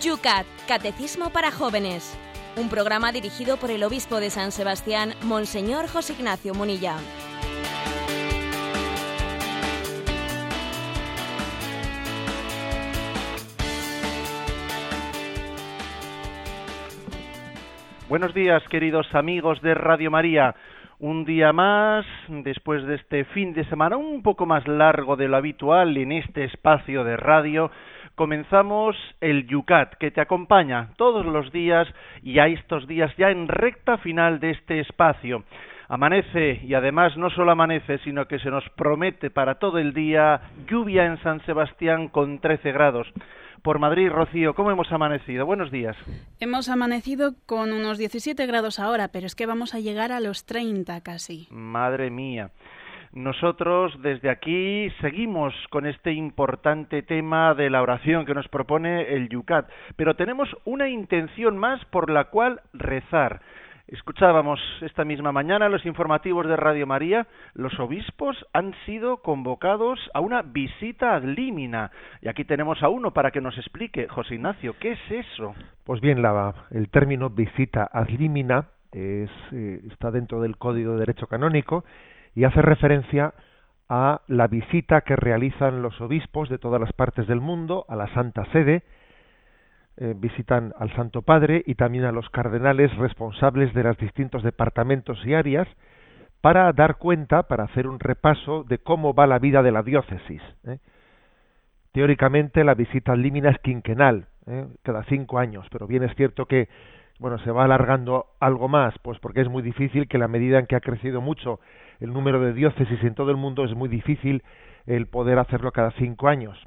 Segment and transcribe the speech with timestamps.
[0.00, 2.16] Yucat, Catecismo para Jóvenes.
[2.56, 6.96] Un programa dirigido por el obispo de San Sebastián, Monseñor José Ignacio Munilla.
[18.08, 20.54] Buenos días, queridos amigos de Radio María.
[21.00, 25.36] Un día más, después de este fin de semana un poco más largo de lo
[25.36, 27.70] habitual en este espacio de radio,
[28.18, 31.86] comenzamos el Yucat, que te acompaña todos los días
[32.20, 35.44] y a estos días ya en recta final de este espacio.
[35.88, 40.40] Amanece y además no solo amanece, sino que se nos promete para todo el día
[40.68, 43.06] lluvia en San Sebastián con 13 grados
[43.62, 44.10] por Madrid.
[44.10, 45.46] Rocío, ¿cómo hemos amanecido?
[45.46, 45.96] Buenos días.
[46.40, 50.44] Hemos amanecido con unos 17 grados ahora, pero es que vamos a llegar a los
[50.44, 51.46] 30 casi.
[51.50, 52.50] Madre mía.
[53.18, 59.28] Nosotros desde aquí seguimos con este importante tema de la oración que nos propone el
[59.28, 63.40] Yucat, pero tenemos una intención más por la cual rezar.
[63.88, 70.20] Escuchábamos esta misma mañana los informativos de Radio María, los obispos han sido convocados a
[70.20, 71.90] una visita ad limina.
[72.22, 74.06] Y aquí tenemos a uno para que nos explique.
[74.06, 75.56] José Ignacio, ¿qué es eso?
[75.82, 81.00] Pues bien, la, el término visita ad limina es, eh, está dentro del Código de
[81.00, 81.82] Derecho Canónico
[82.38, 83.34] y hace referencia
[83.88, 88.06] a la visita que realizan los obispos de todas las partes del mundo a la
[88.14, 88.84] Santa Sede,
[89.96, 95.18] eh, visitan al Santo Padre y también a los cardenales responsables de los distintos departamentos
[95.26, 95.66] y áreas
[96.40, 100.42] para dar cuenta, para hacer un repaso de cómo va la vida de la diócesis.
[100.62, 100.78] ¿eh?
[101.90, 104.68] Teóricamente la visita al límina es quinquenal, ¿eh?
[104.84, 106.68] cada cinco años, pero bien es cierto que
[107.18, 110.66] bueno se va alargando algo más, pues porque es muy difícil que la medida en
[110.66, 111.58] que ha crecido mucho
[112.00, 114.42] el número de diócesis en todo el mundo es muy difícil
[114.86, 116.58] el poder hacerlo cada cinco años.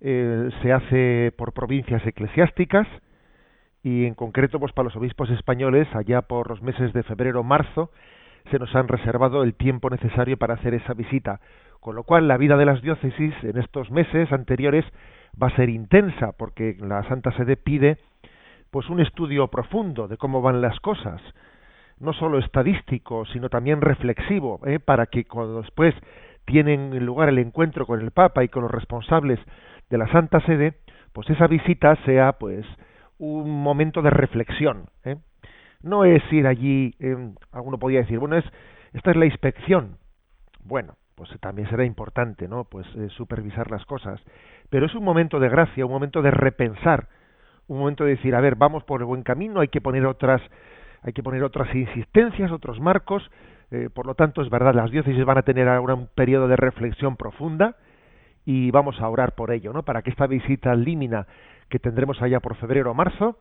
[0.00, 2.86] Eh, se hace por provincias eclesiásticas
[3.82, 7.90] y en concreto pues para los obispos españoles allá por los meses de febrero marzo
[8.50, 11.40] se nos han reservado el tiempo necesario para hacer esa visita.
[11.80, 14.84] Con lo cual la vida de las diócesis en estos meses anteriores
[15.40, 17.98] va a ser intensa porque la Santa Sede pide
[18.70, 21.20] pues un estudio profundo de cómo van las cosas
[21.98, 24.78] no solo estadístico sino también reflexivo ¿eh?
[24.78, 25.94] para que cuando después
[26.44, 29.38] tienen lugar el encuentro con el Papa y con los responsables
[29.90, 30.74] de la Santa Sede,
[31.12, 32.64] pues esa visita sea pues
[33.18, 34.86] un momento de reflexión.
[35.04, 35.16] ¿eh?
[35.82, 37.16] No es ir allí, eh,
[37.52, 38.44] alguno podría decir, bueno, es
[38.92, 39.98] esta es la inspección.
[40.64, 42.64] Bueno, pues también será importante, ¿no?
[42.64, 44.20] Pues eh, supervisar las cosas,
[44.70, 47.08] pero es un momento de gracia, un momento de repensar,
[47.66, 50.40] un momento de decir, a ver, vamos por el buen camino, hay que poner otras,
[51.02, 53.28] hay que poner otras insistencias, otros marcos.
[53.70, 56.56] Eh, por lo tanto, es verdad, las diócesis van a tener ahora un periodo de
[56.56, 57.76] reflexión profunda
[58.44, 59.82] y vamos a orar por ello, ¿no?
[59.82, 61.26] Para que esta visita límina
[61.68, 63.38] que tendremos allá por febrero o marzo,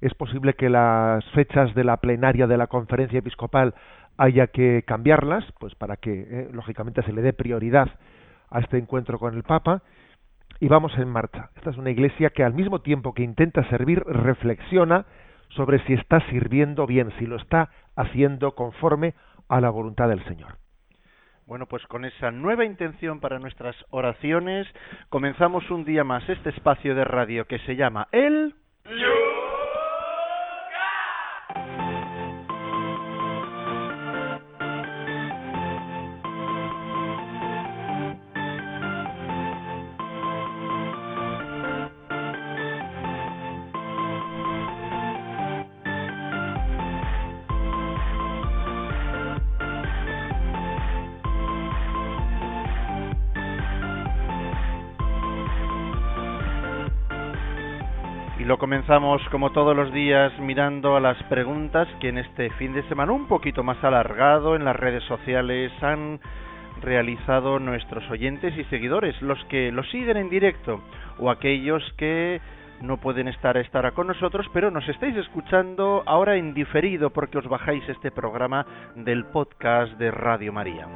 [0.00, 3.74] es posible que las fechas de la plenaria de la conferencia episcopal
[4.16, 7.88] haya que cambiarlas, pues para que eh, lógicamente se le dé prioridad
[8.50, 9.82] a este encuentro con el Papa
[10.60, 11.50] y vamos en marcha.
[11.56, 15.06] Esta es una iglesia que al mismo tiempo que intenta servir reflexiona
[15.54, 19.14] sobre si está sirviendo bien, si lo está haciendo conforme
[19.48, 20.56] a la voluntad del Señor.
[21.46, 24.66] Bueno, pues con esa nueva intención para nuestras oraciones
[25.08, 28.54] comenzamos un día más este espacio de radio que se llama El...
[58.92, 63.12] comenzamos como todos los días mirando a las preguntas que en este fin de semana
[63.12, 66.20] un poquito más alargado en las redes sociales han
[66.82, 70.82] realizado nuestros oyentes y seguidores, los que lo siguen en directo
[71.18, 72.42] o aquellos que
[72.82, 77.48] no pueden estar estar con nosotros, pero nos estáis escuchando ahora en diferido porque os
[77.48, 80.86] bajáis este programa del podcast de Radio María.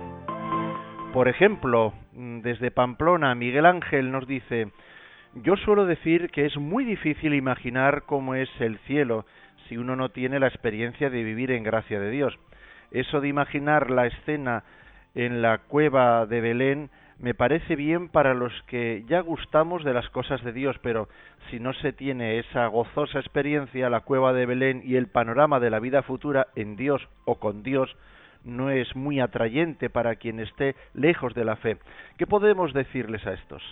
[1.15, 4.71] Por ejemplo, desde Pamplona, Miguel Ángel nos dice,
[5.43, 9.27] yo suelo decir que es muy difícil imaginar cómo es el cielo
[9.69, 12.39] si uno no tiene la experiencia de vivir en gracia de Dios.
[12.91, 14.65] Eso de imaginar la escena
[15.15, 20.09] en la cueva de Belén me parece bien para los que ya gustamos de las
[20.11, 21.09] cosas de Dios, pero
[21.51, 25.71] si no se tiene esa gozosa experiencia, la cueva de Belén y el panorama de
[25.71, 27.97] la vida futura en Dios o con Dios,
[28.45, 31.79] no es muy atrayente para quien esté lejos de la fe.
[32.19, 33.63] ¿Qué podemos decirles a estos?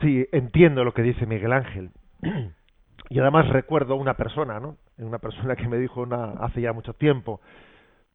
[0.00, 1.90] Sí, entiendo lo que dice Miguel Ángel.
[3.08, 4.76] y además recuerdo una persona, ¿no?
[4.98, 7.40] Una persona que me dijo una, hace ya mucho tiempo,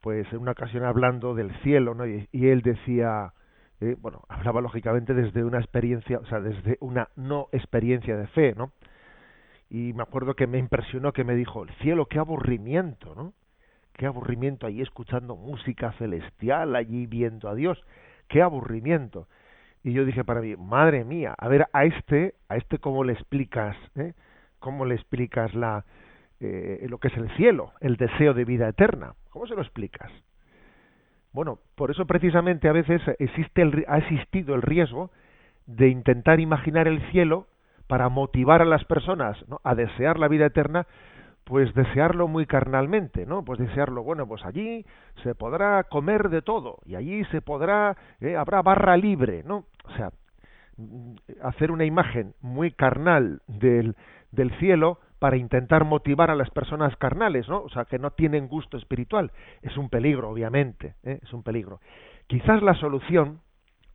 [0.02, 2.06] pues en una ocasión hablando del cielo, ¿no?
[2.06, 3.34] Y, él decía,
[3.80, 8.54] eh, bueno, hablaba lógicamente desde una experiencia, o sea, desde una no experiencia de fe,
[8.56, 8.72] ¿no?
[9.70, 13.34] Y me acuerdo que me impresionó que me dijo, el cielo, qué aburrimiento, ¿no?
[13.94, 17.82] Qué aburrimiento allí escuchando música celestial, allí viendo a Dios,
[18.28, 19.28] qué aburrimiento.
[19.84, 23.14] Y yo dije para mí, madre mía, a ver, a este, a este cómo le
[23.14, 24.14] explicas, ¿eh?
[24.60, 25.86] ¿Cómo le explicas la,
[26.40, 29.16] eh, lo que es el cielo, el deseo de vida eterna?
[29.32, 30.12] ¿Cómo se lo explicas?
[31.34, 35.10] Bueno, por eso precisamente a veces existe el, ha existido el riesgo
[35.66, 37.48] de intentar imaginar el cielo
[37.88, 40.88] para motivar a las personas a desear la vida eterna,
[41.44, 43.44] pues desearlo muy carnalmente, ¿no?
[43.44, 44.86] Pues desearlo, bueno, pues allí
[45.24, 49.66] se podrá comer de todo y allí se podrá, eh, habrá barra libre, ¿no?
[49.86, 50.12] O sea,
[50.78, 53.96] mm, hacer una imagen muy carnal del,
[54.32, 57.62] del cielo para intentar motivar a las personas carnales, ¿no?
[57.62, 59.32] O sea, que no tienen gusto espiritual.
[59.62, 61.20] Es un peligro, obviamente, ¿eh?
[61.22, 61.80] es un peligro.
[62.28, 63.40] Quizás la solución,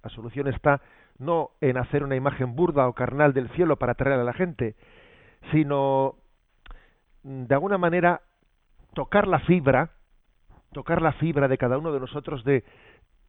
[0.04, 0.81] la solución está
[1.19, 4.76] no en hacer una imagen burda o carnal del cielo para atraer a la gente,
[5.50, 6.14] sino
[7.26, 8.23] de alguna manera
[8.94, 9.90] tocar la fibra,
[10.73, 12.64] tocar la fibra de cada uno de nosotros de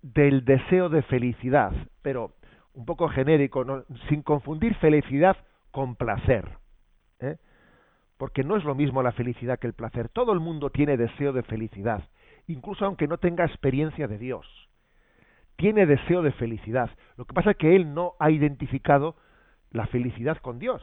[0.02, 1.74] del deseo de felicidad,
[2.04, 2.34] pero
[2.74, 3.66] un poco genérico,
[4.08, 5.36] sin confundir felicidad
[5.72, 6.48] con placer.
[7.20, 7.38] ¿eh?
[8.18, 10.10] Porque no es lo mismo la felicidad que el placer.
[10.10, 12.04] Todo el mundo tiene deseo de felicidad,
[12.46, 14.46] incluso aunque no tenga experiencia de Dios.
[15.56, 16.92] Tiene deseo de felicidad.
[17.16, 19.16] Lo que pasa es que él no ha identificado
[19.72, 20.82] la felicidad con Dios.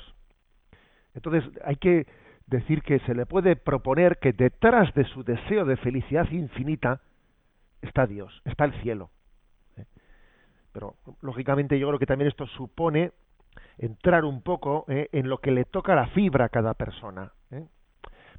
[1.15, 2.07] Entonces hay que
[2.47, 7.01] decir que se le puede proponer que detrás de su deseo de felicidad infinita
[7.83, 9.11] está Dios, está el cielo.
[9.77, 9.85] ¿eh?
[10.73, 13.13] Pero lógicamente yo creo que también esto supone
[13.79, 17.67] entrar un poco eh, en lo que le toca la fibra a cada persona, ¿eh?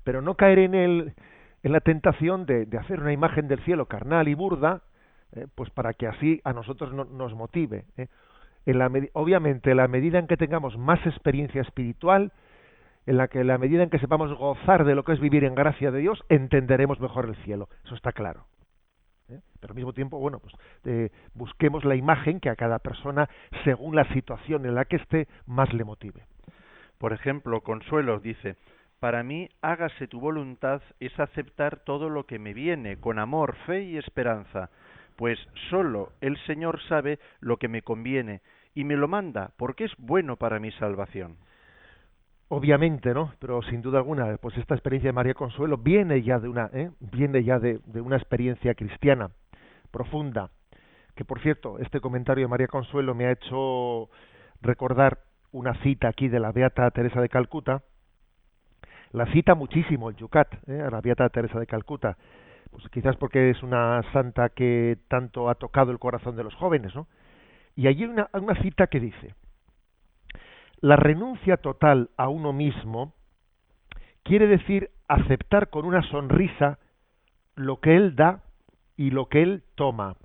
[0.03, 1.13] pero no caer en el
[1.63, 4.83] en la tentación de, hacer una imagen del cielo carnal y burda,
[5.55, 7.85] pues para que así a nosotros nos motive.
[8.67, 12.31] En la, obviamente, en la medida en que tengamos más experiencia espiritual,
[13.05, 15.55] en la que la medida en que sepamos gozar de lo que es vivir en
[15.55, 17.69] gracia de Dios, entenderemos mejor el cielo.
[17.83, 18.45] Eso está claro.
[19.29, 19.39] ¿eh?
[19.59, 20.53] Pero al mismo tiempo, bueno, pues
[20.85, 23.29] eh, busquemos la imagen que a cada persona,
[23.63, 26.25] según la situación en la que esté, más le motive.
[26.97, 28.55] Por ejemplo, Consuelo dice,
[28.99, 33.83] para mí hágase tu voluntad es aceptar todo lo que me viene con amor, fe
[33.83, 34.69] y esperanza,
[35.15, 35.37] pues
[35.69, 38.41] sólo el Señor sabe lo que me conviene
[38.73, 41.37] y me lo manda porque es bueno para mi salvación.
[42.47, 43.33] Obviamente, ¿no?
[43.39, 46.91] Pero sin duda alguna, pues esta experiencia de María Consuelo viene ya de una, ¿eh?
[46.99, 49.31] viene ya de, de una experiencia cristiana
[49.91, 50.51] profunda.
[51.15, 54.09] Que por cierto, este comentario de María Consuelo me ha hecho
[54.61, 55.19] recordar
[55.51, 57.81] una cita aquí de la Beata Teresa de Calcuta.
[59.11, 60.81] La cita muchísimo el Yucat, ¿eh?
[60.81, 62.17] a la Beata Teresa de Calcuta.
[62.69, 66.93] Pues quizás porque es una santa que tanto ha tocado el corazón de los jóvenes,
[66.93, 67.07] ¿no?
[67.75, 69.33] Y allí hay una, una cita que dice,
[70.81, 73.13] la renuncia total a uno mismo
[74.23, 76.79] quiere decir aceptar con una sonrisa
[77.55, 78.43] lo que él da
[78.97, 80.17] y lo que él toma.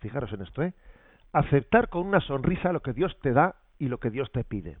[0.00, 0.74] Fijaros en esto, ¿eh?
[1.32, 4.78] Aceptar con una sonrisa lo que Dios te da y lo que Dios te pide.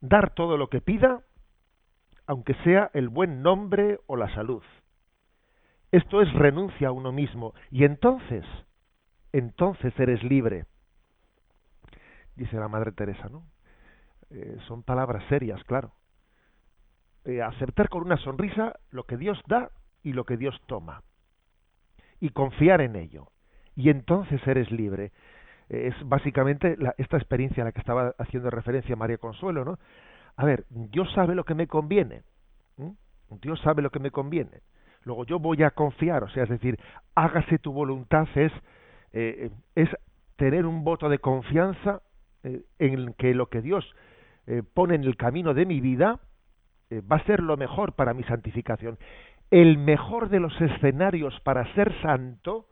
[0.00, 1.22] Dar todo lo que pida,
[2.26, 4.62] aunque sea el buen nombre o la salud.
[5.92, 8.44] Esto es renuncia a uno mismo y entonces,
[9.32, 10.66] entonces eres libre
[12.38, 13.42] dice la Madre Teresa, ¿no?
[14.30, 15.92] Eh, son palabras serias, claro.
[17.24, 19.70] Eh, aceptar con una sonrisa lo que Dios da
[20.02, 21.02] y lo que Dios toma.
[22.20, 23.28] Y confiar en ello.
[23.74, 25.12] Y entonces eres libre.
[25.68, 29.78] Eh, es básicamente esta experiencia a la que estaba haciendo referencia María Consuelo, ¿no?
[30.36, 32.22] A ver, Dios sabe lo que me conviene.
[33.42, 34.62] Dios sabe lo que me conviene.
[35.02, 36.78] Luego yo voy a confiar, o sea, es decir,
[37.14, 38.52] hágase tu voluntad, es,
[39.12, 39.88] es
[40.36, 42.00] tener un voto de confianza
[42.44, 43.84] eh, en que lo que Dios
[44.46, 46.20] eh, pone en el camino de mi vida
[46.90, 48.98] eh, va a ser lo mejor para mi santificación.
[49.50, 52.66] El mejor de los escenarios para ser santo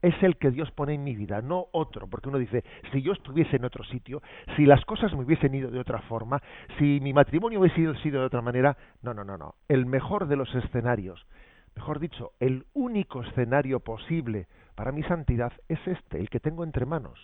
[0.00, 2.62] es el que Dios pone en mi vida, no otro, porque uno dice,
[2.92, 4.22] si yo estuviese en otro sitio,
[4.56, 6.40] si las cosas me hubiesen ido de otra forma,
[6.78, 10.28] si mi matrimonio hubiese sido, sido de otra manera, no, no, no, no, el mejor
[10.28, 11.26] de los escenarios,
[11.74, 14.46] mejor dicho, el único escenario posible
[14.76, 17.18] para mi santidad es este, el que tengo entre manos.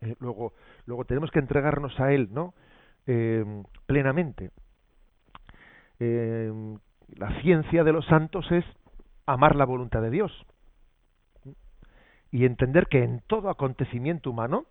[0.00, 0.52] Eh, luego,
[0.86, 2.54] luego tenemos que entregarnos a Él, ¿no?
[3.06, 3.44] Eh,
[3.86, 4.50] plenamente.
[5.98, 6.52] Eh,
[7.16, 8.64] la ciencia de los santos es
[9.26, 10.32] amar la voluntad de Dios
[12.30, 14.66] y entender que en todo acontecimiento humano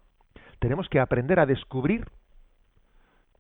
[0.60, 2.06] tenemos que aprender a descubrir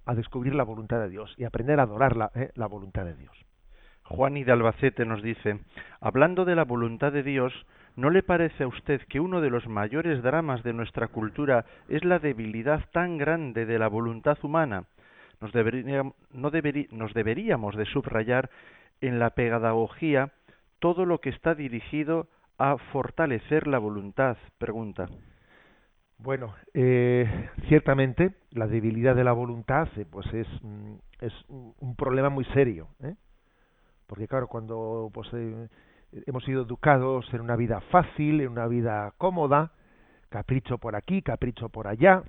[0.05, 3.15] a descubrir la voluntad de Dios y aprender a adorar la, eh, la voluntad de
[3.15, 3.35] Dios.
[4.03, 5.61] Juan y de Albacete nos dice,
[5.99, 7.51] hablando de la voluntad de Dios,
[7.95, 12.03] ¿no le parece a usted que uno de los mayores dramas de nuestra cultura es
[12.03, 14.85] la debilidad tan grande de la voluntad humana?
[15.41, 16.51] Nos, no
[16.91, 18.49] nos deberíamos de subrayar
[19.01, 20.31] en la pedagogía
[20.79, 24.37] todo lo que está dirigido a fortalecer la voluntad?
[24.57, 25.07] Pregunta.
[26.17, 32.29] Bueno, eh, ciertamente la debilidad de la voluntad eh, pues es, mm, es un problema
[32.29, 33.15] muy serio, ¿eh?
[34.07, 35.67] porque claro, cuando pues, eh,
[36.11, 39.71] hemos sido educados en una vida fácil, en una vida cómoda,
[40.29, 42.23] capricho por aquí, capricho por allá,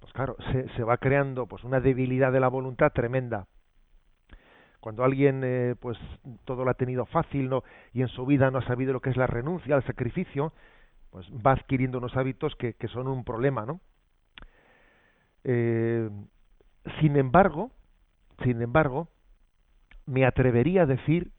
[0.00, 3.46] pues claro, se, se, va creando pues una debilidad de la voluntad tremenda.
[4.80, 5.98] Cuando alguien eh, pues
[6.44, 9.10] todo lo ha tenido fácil no y en su vida no ha sabido lo que
[9.10, 10.52] es la renuncia, el sacrificio,
[11.10, 13.80] pues va adquiriendo unos hábitos que, que son un problema, ¿no?
[15.44, 16.08] Eh,
[17.00, 17.72] sin embargo,
[18.44, 19.08] sin embargo,
[20.06, 21.32] me atrevería a decir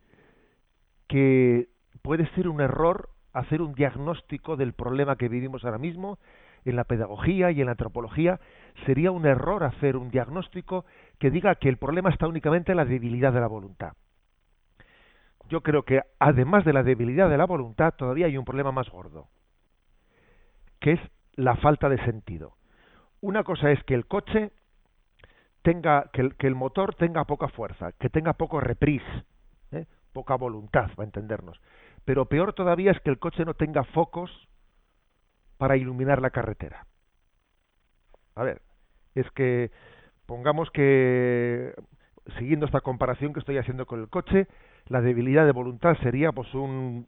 [1.10, 1.68] que
[2.02, 6.18] puede ser un error hacer un diagnóstico del problema que vivimos ahora mismo
[6.66, 8.40] en la pedagogía y en la antropología,
[8.86, 10.86] sería un error hacer un diagnóstico
[11.18, 13.94] que diga que el problema está únicamente en la debilidad de la voluntad.
[15.50, 18.90] Yo creo que además de la debilidad de la voluntad, todavía hay un problema más
[18.90, 19.28] gordo,
[20.80, 21.00] que es
[21.36, 22.54] la falta de sentido.
[23.22, 24.52] Una cosa es que el coche
[25.62, 29.26] tenga, que el, motor tenga poca fuerza, que tenga poco reprise.
[30.20, 31.62] Poca voluntad, para entendernos.
[32.04, 34.30] Pero peor todavía es que el coche no tenga focos
[35.58, 36.88] para iluminar la carretera.
[38.36, 38.62] A ver,
[39.16, 39.72] es que
[40.26, 41.74] pongamos que
[42.38, 44.48] siguiendo esta comparación que estoy haciendo con el coche,
[44.88, 47.08] la debilidad de voluntad sería pues un,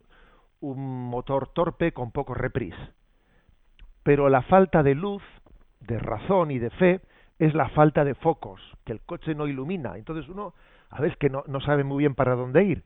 [0.61, 2.93] un motor torpe con poco reprise.
[4.03, 5.23] Pero la falta de luz,
[5.81, 7.01] de razón y de fe
[7.39, 9.97] es la falta de focos, que el coche no ilumina.
[9.97, 10.53] Entonces uno
[10.91, 12.83] a veces que no, no sabe muy bien para dónde ir.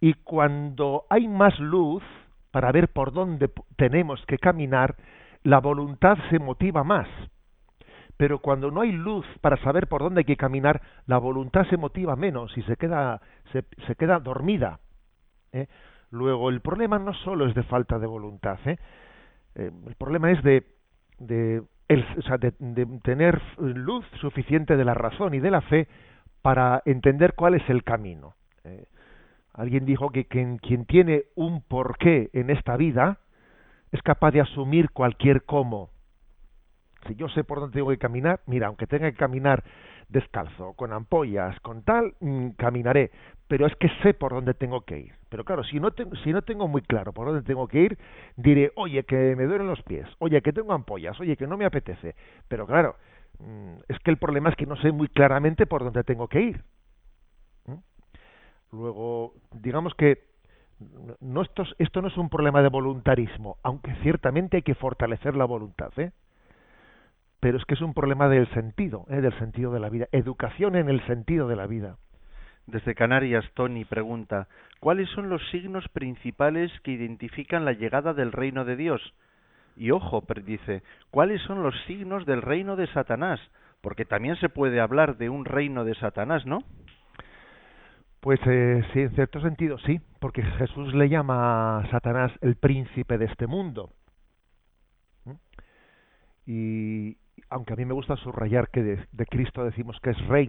[0.00, 2.02] Y cuando hay más luz,
[2.50, 4.96] para ver por dónde tenemos que caminar,
[5.42, 7.08] la voluntad se motiva más.
[8.16, 11.76] Pero cuando no hay luz para saber por dónde hay que caminar, la voluntad se
[11.76, 13.20] motiva menos y se queda,
[13.52, 14.80] se, se queda dormida.
[15.52, 15.66] ¿eh?
[16.10, 18.78] Luego, el problema no solo es de falta de voluntad, ¿eh?
[19.54, 20.64] Eh, el problema es de,
[21.88, 25.88] el, o sea, de, de, tener luz suficiente de la razón y de la fe
[26.42, 28.34] para entender cuál es el camino.
[29.52, 33.18] Alguien dijo que quien, quien tiene un porqué en esta vida
[33.92, 35.90] es capaz de asumir cualquier cómo.
[37.06, 39.64] Si yo sé por dónde tengo que caminar, mira, aunque tenga que caminar
[40.08, 43.10] descalzo, con ampollas, con tal, mm, caminaré,
[43.48, 45.14] pero es que sé por dónde tengo que ir.
[45.28, 47.98] Pero claro, si no, tengo, si no tengo muy claro por dónde tengo que ir,
[48.36, 51.64] diré, oye, que me duelen los pies, oye, que tengo ampollas, oye, que no me
[51.64, 52.14] apetece.
[52.48, 52.96] Pero claro,
[53.88, 56.64] es que el problema es que no sé muy claramente por dónde tengo que ir.
[58.72, 60.30] Luego, digamos que
[61.20, 65.44] no esto, esto no es un problema de voluntarismo, aunque ciertamente hay que fortalecer la
[65.44, 66.12] voluntad, ¿eh?
[67.40, 69.20] pero es que es un problema del sentido, ¿eh?
[69.20, 71.96] del sentido de la vida, educación en el sentido de la vida.
[72.66, 74.46] Desde Canarias, Tony pregunta,
[74.78, 79.14] ¿cuáles son los signos principales que identifican la llegada del reino de Dios?
[79.80, 83.40] Y ojo, dice, ¿cuáles son los signos del reino de Satanás?
[83.80, 86.58] Porque también se puede hablar de un reino de Satanás, ¿no?
[88.20, 93.16] Pues eh, sí, en cierto sentido sí, porque Jesús le llama a Satanás el príncipe
[93.16, 93.94] de este mundo.
[95.24, 95.32] ¿Mm?
[96.44, 97.16] Y
[97.48, 100.48] aunque a mí me gusta subrayar que de, Cristo decimos que es rey,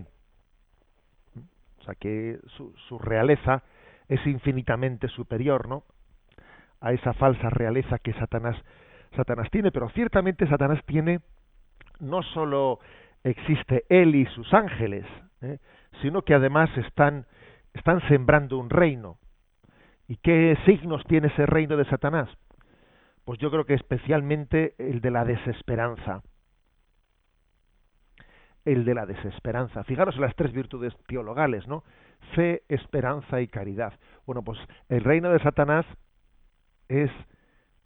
[1.36, 1.40] ¿Mm?
[1.80, 3.64] o sea que su, su, realeza
[4.10, 5.86] es infinitamente superior, ¿no?
[6.82, 8.58] A esa falsa realeza que Satanás
[9.16, 11.20] Satanás tiene, pero ciertamente Satanás tiene
[12.00, 12.80] no solo
[13.24, 15.06] existe él y sus ángeles,
[15.42, 15.60] ¿eh?
[16.02, 17.26] sino que además están
[17.74, 19.18] están sembrando un reino.
[20.08, 22.30] ¿Y qué signos tiene ese reino de Satanás?
[23.24, 26.22] Pues yo creo que especialmente el de la desesperanza.
[28.66, 29.84] El de la desesperanza.
[29.84, 31.84] Fijaros en las tres virtudes teologales, ¿no?
[32.36, 33.94] Fe, esperanza y caridad.
[34.26, 35.86] Bueno, pues el reino de Satanás
[36.90, 37.10] es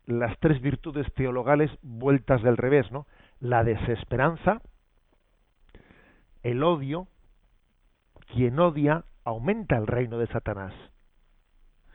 [0.06, 3.08] las tres virtudes teologales vueltas del revés, ¿no?
[3.40, 4.62] La desesperanza,
[6.44, 7.08] el odio,
[8.34, 10.74] quien odia aumenta el reino de Satanás.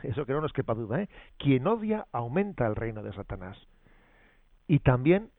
[0.02, 1.08] Eso que no nos quepa duda, ¿eh?
[1.38, 3.56] Quien odia aumenta el reino de Satanás.
[4.66, 5.30] Y también,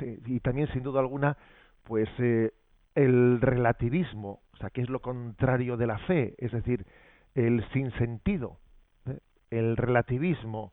[0.00, 1.36] y también sin duda alguna,
[1.84, 2.52] pues eh,
[2.94, 6.86] el relativismo, o sea, que es lo contrario de la fe, es decir,
[7.34, 8.58] el sinsentido,
[9.06, 9.18] ¿eh?
[9.50, 10.72] el relativismo,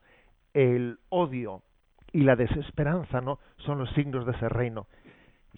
[0.54, 1.62] el odio
[2.12, 3.40] y la desesperanza, ¿no?
[3.58, 4.88] Son los signos de ese reino.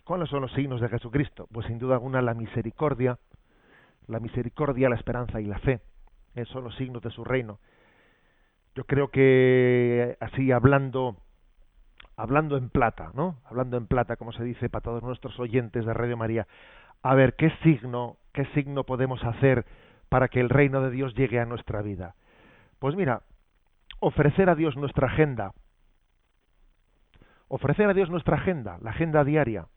[0.03, 1.47] ¿Cuáles son los signos de Jesucristo?
[1.51, 3.19] Pues sin duda alguna la misericordia,
[4.07, 5.81] la misericordia, la esperanza y la fe.
[6.35, 7.59] Esos son los signos de su reino.
[8.75, 11.17] Yo creo que así hablando
[12.15, 13.37] hablando en plata, ¿no?
[13.45, 16.47] Hablando en plata, como se dice para todos nuestros oyentes de Radio María,
[17.01, 19.65] a ver qué signo, qué signo podemos hacer
[20.09, 22.15] para que el reino de Dios llegue a nuestra vida.
[22.79, 23.23] Pues mira,
[24.01, 25.53] ofrecer a Dios nuestra agenda.
[27.47, 29.67] Ofrecer a Dios nuestra agenda, la agenda diaria,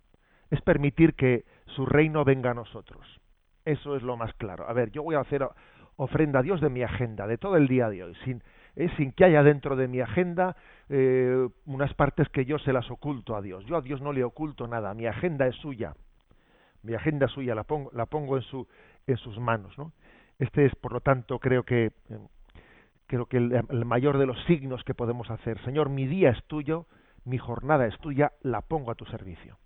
[0.51, 3.21] es permitir que su reino venga a nosotros.
[3.65, 4.69] Eso es lo más claro.
[4.69, 5.47] A ver, yo voy a hacer
[5.97, 8.43] ofrenda a Dios de mi agenda, de todo el día de hoy, sin,
[8.77, 10.57] eh, sin que haya dentro de mi agenda
[10.89, 13.65] eh, unas partes que yo se las oculto a Dios.
[13.67, 15.95] Yo a Dios no le oculto nada, mi agenda es suya.
[16.83, 18.67] Mi agenda es suya, la pongo, la pongo en, su,
[19.07, 19.77] en sus manos.
[19.79, 19.93] ¿no?
[20.39, 22.19] Este es, por lo tanto, creo que, eh,
[23.15, 25.63] creo que el mayor de los signos que podemos hacer.
[25.65, 26.87] Señor, mi día es tuyo,
[27.25, 29.57] mi jornada es tuya, la pongo a tu servicio.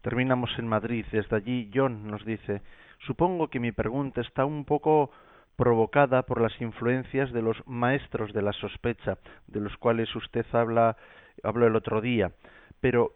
[0.00, 1.06] Terminamos en Madrid.
[1.12, 2.62] Desde allí John nos dice,
[3.06, 5.12] supongo que mi pregunta está un poco
[5.54, 10.96] provocada por las influencias de los maestros de la sospecha, de los cuales usted habla,
[11.44, 12.32] habló el otro día.
[12.80, 13.12] Pero,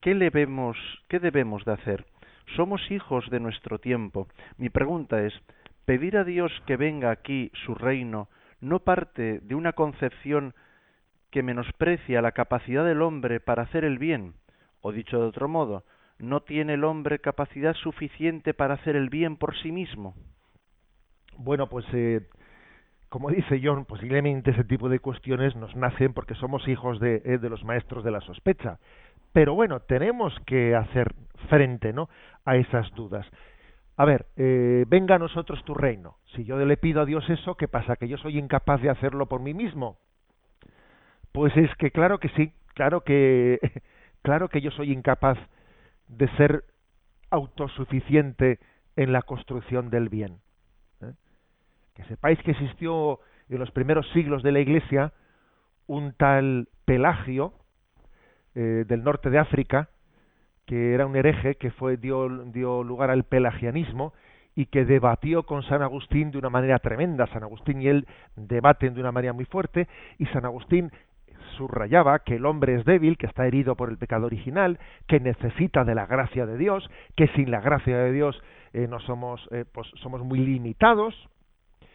[0.00, 0.76] ¿qué, debemos,
[1.08, 2.06] ¿qué debemos de hacer?
[2.56, 4.26] Somos hijos de nuestro tiempo.
[4.56, 5.32] Mi pregunta es,
[5.84, 8.28] ¿pedir a Dios que venga aquí su reino
[8.62, 10.54] no parte de una concepción
[11.30, 14.34] que menosprecia la capacidad del hombre para hacer el bien?
[14.80, 15.84] O dicho de otro modo,
[16.18, 20.14] ¿no tiene el hombre capacidad suficiente para hacer el bien por sí mismo?
[21.36, 22.28] Bueno, pues eh,
[23.08, 27.38] como dice John, posiblemente ese tipo de cuestiones nos nacen porque somos hijos de, eh,
[27.38, 28.78] de los maestros de la sospecha.
[29.32, 31.12] Pero bueno, tenemos que hacer
[31.48, 32.08] frente ¿no?
[32.44, 33.26] a esas dudas.
[33.96, 36.16] A ver, eh, venga a nosotros tu reino.
[36.34, 37.96] Si yo le pido a Dios eso, ¿qué pasa?
[37.96, 39.98] ¿Que yo soy incapaz de hacerlo por mí mismo?
[41.32, 43.58] Pues es que claro que sí, claro que,
[44.22, 45.38] claro que yo soy incapaz
[46.08, 46.64] de ser
[47.30, 48.58] autosuficiente
[48.96, 50.38] en la construcción del bien.
[51.00, 51.12] ¿eh?
[51.94, 55.12] Que sepáis que existió en los primeros siglos de la Iglesia
[55.86, 57.54] un tal Pelagio
[58.54, 59.88] eh, del norte de África,
[60.72, 64.14] que era un hereje que fue dio, dio lugar al pelagianismo
[64.56, 67.26] y que debatió con San Agustín de una manera tremenda.
[67.26, 68.06] San Agustín y él
[68.36, 70.90] debaten de una manera muy fuerte y San Agustín
[71.58, 75.84] subrayaba que el hombre es débil, que está herido por el pecado original, que necesita
[75.84, 79.66] de la gracia de Dios, que sin la gracia de Dios eh, no somos, eh,
[79.70, 81.14] pues somos muy limitados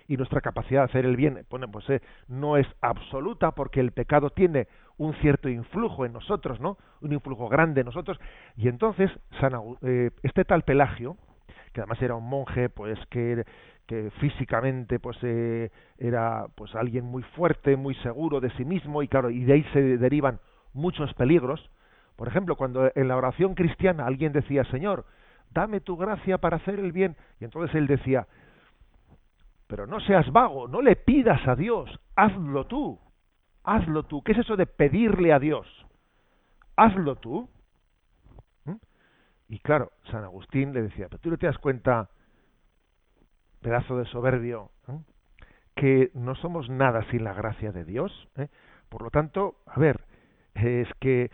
[0.07, 3.91] y nuestra capacidad de hacer el bien, bueno, pues eh, no es absoluta porque el
[3.91, 6.77] pecado tiene un cierto influjo en nosotros, ¿no?
[7.01, 8.19] Un influjo grande en nosotros
[8.55, 9.11] y entonces
[10.23, 11.17] este tal Pelagio,
[11.73, 13.45] que además era un monje, pues que
[13.87, 19.07] que físicamente pues eh, era pues alguien muy fuerte, muy seguro de sí mismo y
[19.07, 20.39] claro, y de ahí se derivan
[20.73, 21.71] muchos peligros.
[22.17, 25.05] Por ejemplo, cuando en la oración cristiana alguien decía, "Señor,
[25.51, 28.27] dame tu gracia para hacer el bien", y entonces él decía,
[29.67, 32.99] "Pero no seas vago, no le pidas a Dios, hazlo tú.
[33.67, 35.67] Hazlo tú." ¿Qué es eso de pedirle a Dios?
[36.75, 37.49] Hazlo tú.
[38.65, 38.75] ¿Mm?
[39.49, 42.09] Y claro, San Agustín le decía, "Pero tú no te das cuenta
[43.61, 44.99] pedazo de soberbio, ¿eh?
[45.75, 48.29] que no somos nada sin la gracia de Dios.
[48.37, 48.47] ¿eh?
[48.89, 50.01] Por lo tanto, a ver,
[50.55, 51.29] es que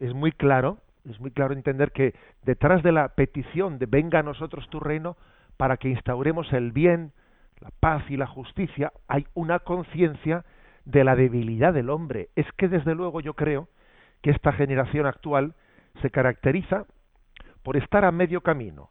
[0.00, 4.22] es, muy claro, es muy claro entender que detrás de la petición de venga a
[4.22, 5.16] nosotros tu reino,
[5.56, 7.12] para que instauremos el bien,
[7.60, 10.44] la paz y la justicia, hay una conciencia
[10.86, 12.30] de la debilidad del hombre.
[12.36, 13.68] Es que desde luego yo creo
[14.22, 15.54] que esta generación actual
[16.00, 16.86] se caracteriza
[17.62, 18.90] por estar a medio camino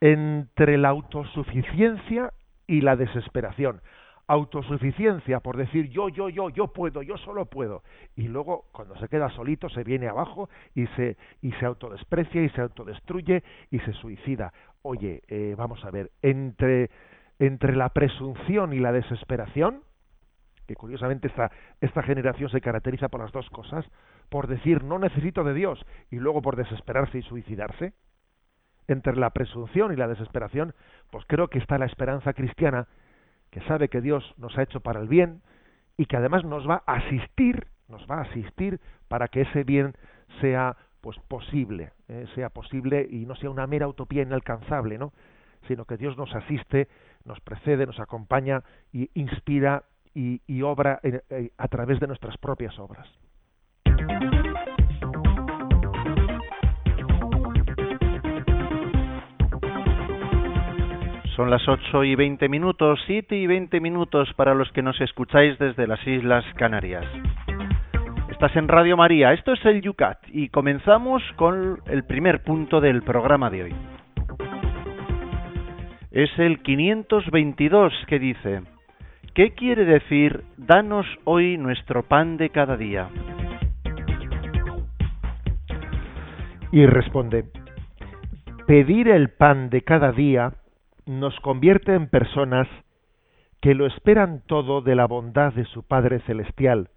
[0.00, 2.32] entre la autosuficiencia
[2.66, 3.80] y la desesperación.
[4.28, 7.84] Autosuficiencia por decir yo, yo, yo, yo puedo, yo solo puedo.
[8.16, 12.48] Y luego, cuando se queda solito, se viene abajo y se, y se autodesprecia y
[12.50, 14.52] se autodestruye y se suicida.
[14.82, 16.90] Oye, eh, vamos a ver, entre,
[17.38, 19.82] entre la presunción y la desesperación,
[20.66, 21.50] que curiosamente esta,
[21.80, 23.84] esta generación se caracteriza por las dos cosas,
[24.28, 27.92] por decir no necesito de Dios y luego por desesperarse y suicidarse,
[28.88, 30.74] entre la presunción y la desesperación,
[31.10, 32.86] pues creo que está la esperanza cristiana,
[33.50, 35.42] que sabe que Dios nos ha hecho para el bien
[35.96, 39.94] y que además nos va a asistir, nos va a asistir para que ese bien
[40.40, 45.12] sea pues posible, eh, sea posible y no sea una mera utopía inalcanzable, ¿no?
[45.66, 46.88] sino que Dios nos asiste,
[47.24, 49.84] nos precede, nos acompaña y inspira
[50.16, 53.06] y, obra eh, a través de nuestras propias obras.
[61.36, 65.58] Son las ocho y veinte minutos, siete y veinte minutos para los que nos escucháis
[65.58, 67.04] desde las Islas Canarias.
[68.30, 73.02] Estás en Radio María, esto es el Yucat y comenzamos con el primer punto del
[73.02, 73.74] programa de hoy.
[76.10, 78.62] Es el 522 que dice,
[79.36, 83.10] ¿qué quiere decir danos hoy nuestro pan de cada día?
[86.72, 87.44] Y responde,
[88.66, 90.54] pedir el pan de cada día
[91.04, 92.66] nos convierte en personas
[93.60, 96.88] que lo esperan todo de la bondad de su Padre Celestial,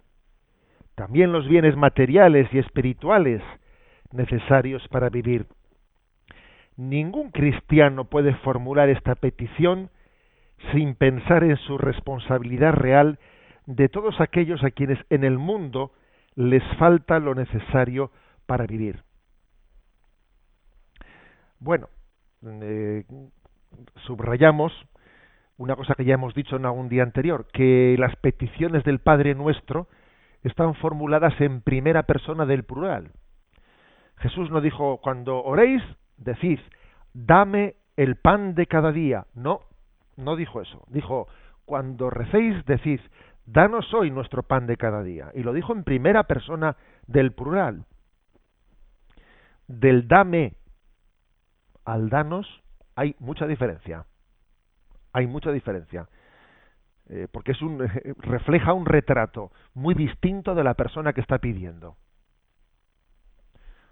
[0.94, 3.42] también los bienes materiales y espirituales
[4.12, 5.44] necesarios para vivir.
[6.78, 9.90] Ningún cristiano puede formular esta petición
[10.72, 13.18] sin pensar en su responsabilidad real
[13.66, 15.92] de todos aquellos a quienes en el mundo
[16.34, 18.10] les falta lo necesario
[18.46, 19.02] para vivir.
[21.58, 21.88] Bueno,
[22.42, 23.04] eh,
[24.06, 24.72] subrayamos
[25.58, 29.34] una cosa que ya hemos dicho en algún día anterior, que las peticiones del Padre
[29.34, 29.88] Nuestro
[30.42, 33.10] están formuladas en primera persona del plural.
[34.16, 35.82] Jesús no dijo, cuando oréis,
[36.16, 36.60] decid,
[37.12, 39.26] dame el pan de cada día.
[39.34, 39.60] No,
[40.20, 40.84] no dijo eso.
[40.88, 41.28] Dijo,
[41.64, 43.00] cuando recéis, decid,
[43.46, 45.30] danos hoy nuestro pan de cada día.
[45.34, 47.84] Y lo dijo en primera persona del plural.
[49.66, 50.54] Del dame
[51.84, 52.46] al danos
[52.94, 54.06] hay mucha diferencia.
[55.12, 56.08] Hay mucha diferencia.
[57.08, 57.78] Eh, porque es un,
[58.18, 61.96] refleja un retrato muy distinto de la persona que está pidiendo.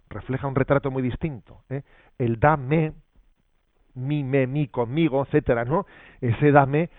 [0.08, 1.64] Refleja un retrato muy distinto.
[1.68, 1.82] ¿eh?
[2.16, 2.92] El dame,
[3.98, 5.87] mi, me, mi, conmigo, etcétera, ¿no?
[6.20, 6.90] Ese dame,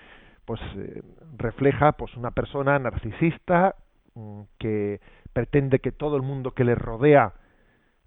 [0.46, 1.02] pues eh,
[1.38, 3.76] refleja pues una persona narcisista
[4.16, 5.00] mm, que
[5.34, 7.34] pretende que todo el mundo que le rodea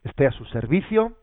[0.04, 1.16] esté a su servicio,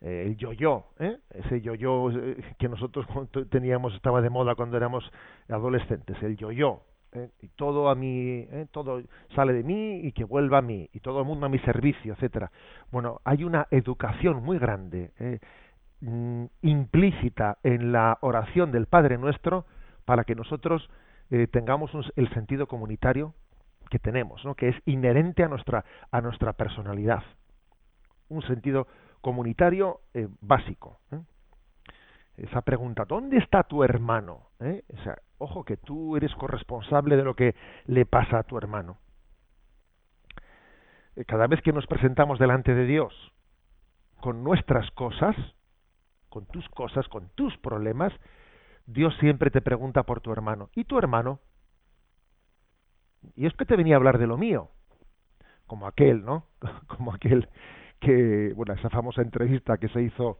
[0.00, 1.18] eh, el yo-yo, ¿eh?
[1.30, 3.06] ese yo-yo eh, que nosotros
[3.50, 5.08] teníamos, estaba de moda cuando éramos
[5.48, 6.82] adolescentes, el yo-yo,
[7.12, 7.30] ¿eh?
[7.40, 9.00] y todo a mí, todo
[9.34, 12.14] sale de mí y que vuelva a mí, y todo el mundo a mi servicio,
[12.14, 12.50] etcétera.
[12.90, 15.12] Bueno, hay una educación muy grande,
[16.02, 19.64] mm, implícita en la oración del Padre Nuestro,
[20.04, 20.88] para que nosotros
[21.50, 23.32] tengamos el sentido comunitario
[23.92, 27.22] que tenemos, que es inherente a nuestra, a nuestra personalidad.
[28.28, 28.86] Un sentido
[29.20, 30.98] comunitario eh, básico.
[31.12, 31.20] ¿eh?
[32.36, 34.48] Esa pregunta, ¿dónde está tu hermano?
[34.60, 34.82] ¿Eh?
[35.38, 37.54] ojo que tú eres corresponsable de lo que
[37.86, 38.96] le pasa a tu hermano.
[41.26, 43.12] Cada vez que nos presentamos delante de Dios
[44.20, 45.36] con nuestras cosas,
[46.32, 48.12] con tus cosas, con tus problemas,
[48.86, 50.70] Dios siempre te pregunta por tu hermano.
[50.74, 51.40] ¿Y tu hermano?
[53.36, 54.70] Y es que te venía a hablar de lo mío,
[55.66, 56.46] como aquel, ¿no?
[56.88, 57.48] Como aquel
[58.00, 60.38] que, bueno, esa famosa entrevista que se hizo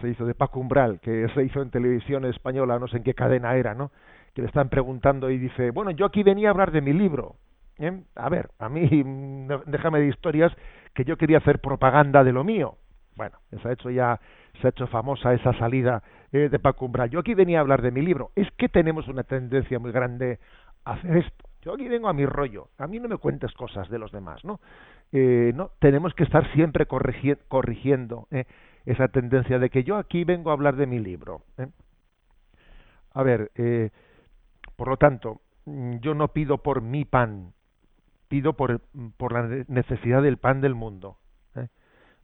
[0.00, 3.14] se hizo de Paco Umbral, que se hizo en televisión española, no sé en qué
[3.14, 3.90] cadena era, ¿no?
[4.32, 7.36] Que le están preguntando y dice, bueno, yo aquí venía a hablar de mi libro.
[7.78, 8.02] ¿eh?
[8.14, 8.88] A ver, a mí
[9.66, 10.52] déjame de historias
[10.94, 12.76] que yo quería hacer propaganda de lo mío.
[13.16, 14.20] Bueno, se ha hecho ya,
[14.60, 17.10] se ha hecho famosa esa salida eh, de Paco Umbral.
[17.10, 18.30] Yo aquí venía a hablar de mi libro.
[18.34, 20.38] Es que tenemos una tendencia muy grande
[20.84, 21.48] a hacer esto.
[21.62, 22.68] Yo aquí vengo a mi rollo.
[22.78, 24.60] A mí no me cuentes cosas de los demás, ¿no?
[25.12, 28.44] Eh, no tenemos que estar siempre corrigiendo eh,
[28.84, 31.42] esa tendencia de que yo aquí vengo a hablar de mi libro.
[31.56, 31.66] ¿eh?
[33.14, 33.50] A ver,
[34.76, 37.52] por lo tanto, mm, yo no pido por mi pan,
[38.28, 38.82] pido por,
[39.16, 41.16] por la necesidad del pan del mundo.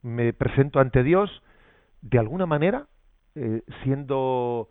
[0.02, 1.42] Me presento ante Dios
[2.04, 2.86] de alguna manera,
[3.82, 4.68] siendo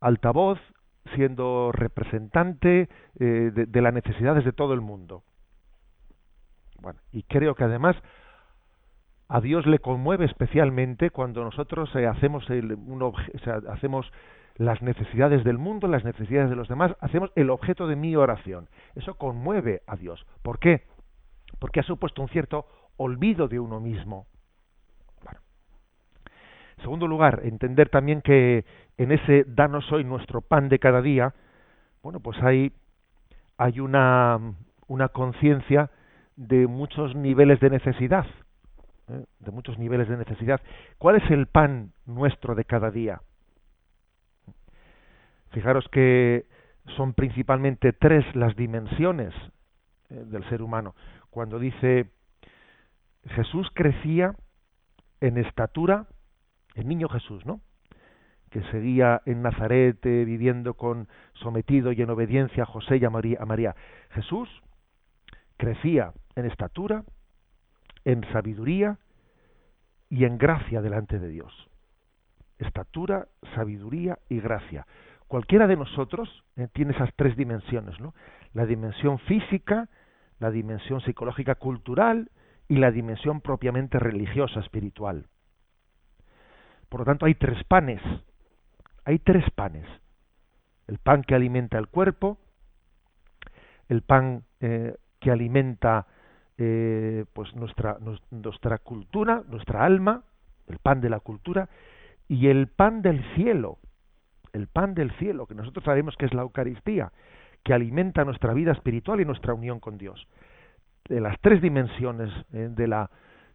[0.00, 0.58] altavoz,
[1.14, 5.22] siendo representante de, de las necesidades de todo el mundo
[7.12, 7.96] y creo que además
[9.28, 12.76] a Dios le conmueve especialmente cuando nosotros eh, hacemos el,
[13.68, 14.10] hacemos
[14.56, 18.68] las necesidades del mundo, las necesidades de los demás, hacemos el objeto de mi oración.
[18.94, 20.24] Eso conmueve a Dios.
[20.42, 20.84] ¿Por qué?
[21.58, 22.66] Porque ha supuesto un cierto
[22.96, 24.26] olvido de uno mismo.
[26.78, 28.64] Segundo lugar, entender también que
[28.98, 31.34] en ese danos hoy nuestro pan de cada día,
[32.02, 32.72] bueno, pues hay,
[33.56, 34.38] hay una,
[34.86, 35.90] una conciencia
[36.36, 38.26] de muchos niveles de necesidad,
[39.08, 39.24] ¿eh?
[39.40, 40.60] de muchos niveles de necesidad.
[40.98, 43.20] ¿Cuál es el pan nuestro de cada día?
[45.50, 46.46] Fijaros que
[46.96, 49.34] son principalmente tres las dimensiones
[50.10, 50.24] ¿eh?
[50.26, 50.94] del ser humano.
[51.30, 52.10] Cuando dice
[53.30, 54.34] Jesús crecía
[55.20, 56.06] en estatura,
[56.76, 57.60] el niño Jesús, ¿no?
[58.50, 63.38] que seguía en Nazaret viviendo con sometido y en obediencia a José y a María.
[63.40, 63.74] A María.
[64.10, 64.48] Jesús
[65.56, 67.02] crecía en estatura,
[68.04, 68.98] en sabiduría
[70.08, 71.52] y en gracia delante de Dios.
[72.58, 74.86] Estatura, sabiduría y gracia.
[75.26, 78.14] Cualquiera de nosotros eh, tiene esas tres dimensiones, ¿no?
[78.54, 79.88] La dimensión física
[80.38, 82.30] la dimensión psicológica cultural
[82.68, 85.26] y la dimensión propiamente religiosa, espiritual.
[86.96, 88.00] Por lo tanto, hay tres panes.
[89.04, 89.84] Hay tres panes.
[90.86, 92.38] El pan que alimenta el cuerpo,
[93.90, 96.06] el pan eh, que alimenta
[96.56, 97.98] eh, pues nuestra,
[98.30, 100.22] nuestra cultura, nuestra alma,
[100.68, 101.68] el pan de la cultura,
[102.28, 103.76] y el pan del cielo,
[104.54, 107.12] el pan del cielo, que nosotros sabemos que es la Eucaristía,
[107.62, 110.26] que alimenta nuestra vida espiritual y nuestra unión con Dios.
[111.10, 113.10] De las tres dimensiones eh, de la,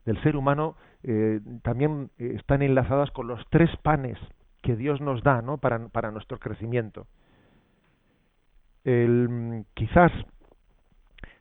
[0.06, 4.17] del ser humano eh, también eh, están enlazadas con los tres panes
[4.61, 5.57] que Dios nos da ¿no?
[5.57, 7.07] para, para nuestro crecimiento.
[8.83, 10.11] El, quizás,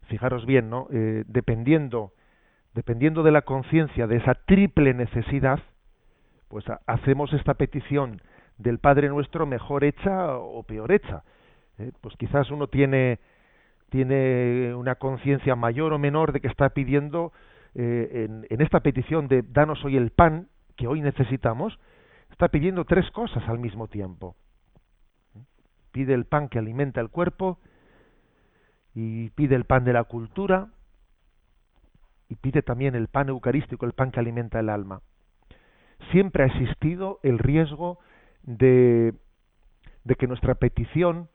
[0.08, 0.88] fijaros bien, ¿no?
[0.90, 2.12] dependiendo,
[2.74, 5.60] dependiendo de la conciencia de esa triple necesidad,
[6.48, 8.20] pues hacemos esta petición
[8.58, 11.22] del Padre nuestro mejor hecha o peor hecha.
[11.80, 11.92] ¿eh?
[12.00, 13.18] pues quizás uno tiene
[13.88, 17.32] tiene una conciencia mayor o menor de que está pidiendo
[17.74, 21.78] eh, en, esta petición de danos hoy el pan que hoy necesitamos,
[22.30, 24.37] está pidiendo tres cosas al mismo tiempo.
[25.92, 27.59] Pide el pan que alimenta el cuerpo
[28.94, 30.68] y pide el pan de la cultura
[32.28, 35.02] y pide también el pan eucarístico, el pan que alimenta el alma.
[36.12, 37.98] Siempre ha existido el riesgo
[38.42, 39.14] de,
[40.04, 41.28] de que nuestra petición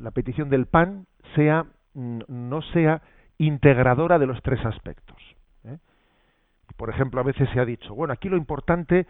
[0.00, 3.02] la petición del pan sea no sea
[3.38, 5.16] integradora de los tres aspectos.
[5.64, 5.78] ¿eh?
[6.76, 9.06] Por ejemplo, a veces se ha dicho, bueno, aquí lo importante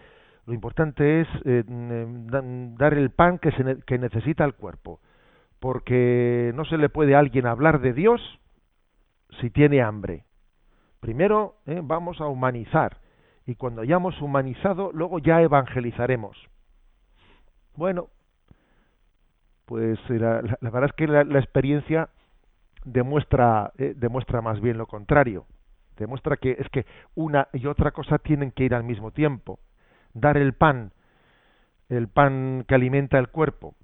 [0.47, 5.01] lo importante es eh, dar el pan que, se, que necesita el cuerpo,
[5.59, 8.21] porque no se le puede a alguien hablar de Dios
[9.41, 10.25] si tiene hambre.
[11.01, 11.81] Primero ¿eh?
[11.83, 12.99] vamos a humanizar
[13.47, 16.37] y cuando hayamos humanizado, luego ya evangelizaremos.
[17.77, 18.09] Bueno,
[19.67, 22.09] pues la, verdad es que la, experiencia
[22.85, 25.47] demuestra eh, demuestra más bien lo contrario.
[25.97, 29.59] Demuestra que es que una y otra cosa tienen que ir al mismo tiempo.
[30.13, 30.93] Dar el pan
[31.89, 33.75] el pan que alimenta el cuerpo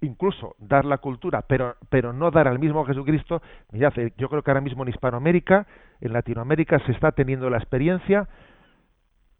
[0.00, 3.42] incluso dar la cultura pero pero no dar al mismo Jesucristo.
[3.72, 5.66] Mirad eh, yo creo que ahora mismo en Hispanoamérica
[6.00, 8.28] en Latinoamérica se está teniendo la experiencia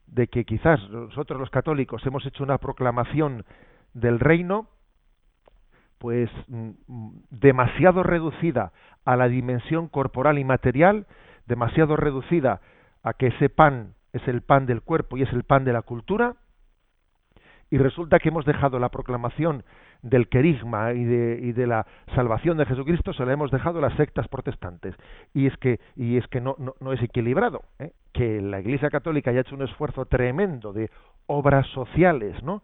[0.07, 3.45] de que quizás nosotros los católicos hemos hecho una proclamación
[3.93, 4.69] del reino
[5.99, 6.71] pues mm,
[7.31, 8.73] demasiado reducida
[9.05, 11.07] a la dimensión corporal y material,
[11.47, 12.61] demasiado reducida
[13.03, 15.83] a que ese pan es el pan del cuerpo y es el pan de la
[15.83, 16.37] cultura,
[17.71, 19.65] y resulta que hemos dejado la proclamación
[20.03, 23.83] del querigma y de, y de la salvación de Jesucristo se la hemos dejado a
[23.83, 24.95] las sectas protestantes
[25.35, 27.93] y es que y es que no, no, no es equilibrado ¿eh?
[28.13, 30.91] que la Iglesia Católica haya hecho un esfuerzo tremendo de
[31.27, 32.63] obras sociales no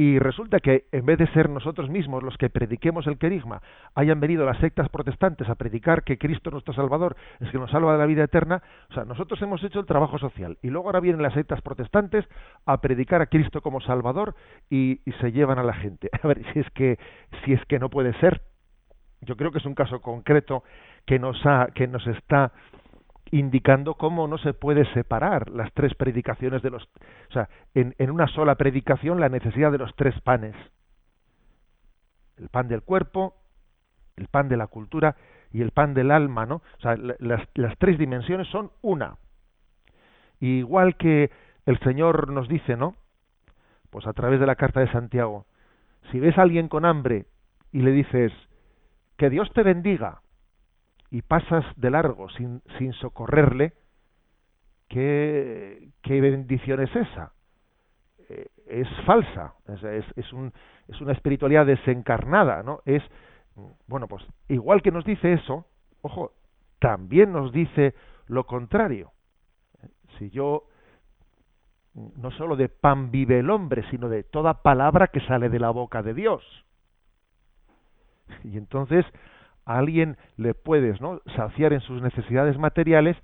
[0.00, 3.60] y resulta que en vez de ser nosotros mismos los que prediquemos el querigma,
[3.94, 7.92] hayan venido las sectas protestantes a predicar que Cristo nuestro Salvador es que nos salva
[7.92, 11.00] de la vida eterna, o sea, nosotros hemos hecho el trabajo social y luego ahora
[11.00, 12.24] vienen las sectas protestantes
[12.64, 14.34] a predicar a Cristo como Salvador
[14.70, 16.08] y, se llevan a la gente.
[16.22, 16.98] A ver, si es que
[17.44, 18.40] si es que no puede ser.
[19.20, 20.64] Yo creo que es un caso concreto
[21.04, 22.52] que nos ha que nos está
[23.30, 28.10] indicando cómo no se puede separar las tres predicaciones de los o sea en, en
[28.10, 30.54] una sola predicación la necesidad de los tres panes.
[32.36, 33.34] El pan del cuerpo
[34.16, 35.16] el pan de la cultura
[35.52, 39.16] y el pan del alma no o sea las, las tres dimensiones son una.
[40.40, 41.30] Igual que
[41.66, 42.96] el señor nos dice no
[43.90, 45.46] pues a través de la carta de Santiago
[46.10, 47.26] si ves a alguien con hambre
[47.70, 48.32] y le dices
[49.16, 50.22] que Dios te bendiga
[51.10, 53.72] y pasas de largo sin, sin socorrerle,
[54.88, 57.32] ¿qué, ¿qué bendición es esa?
[58.28, 60.52] Eh, es falsa, es, es, un,
[60.88, 62.80] es una espiritualidad desencarnada, ¿no?
[62.84, 63.02] Es,
[63.88, 65.66] bueno, pues igual que nos dice eso,
[66.02, 66.32] ojo,
[66.78, 67.94] también nos dice
[68.26, 69.10] lo contrario.
[70.18, 70.64] Si yo
[71.94, 75.70] no solo de pan vive el hombre, sino de toda palabra que sale de la
[75.70, 76.44] boca de Dios.
[78.44, 79.04] Y entonces
[79.66, 81.20] a alguien le puedes ¿no?
[81.36, 83.16] saciar en sus necesidades materiales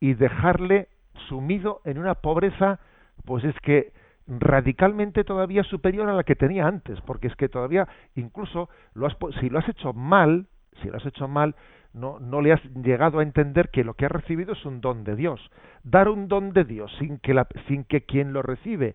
[0.00, 0.88] y dejarle
[1.28, 2.80] sumido en una pobreza,
[3.24, 3.92] pues es que
[4.26, 9.16] radicalmente todavía superior a la que tenía antes, porque es que todavía incluso lo has,
[9.40, 10.46] si lo has hecho mal,
[10.82, 11.54] si lo has hecho mal,
[11.94, 15.04] no, no le has llegado a entender que lo que has recibido es un don
[15.04, 15.40] de Dios.
[15.82, 18.94] Dar un don de Dios sin que, la, sin que quien lo recibe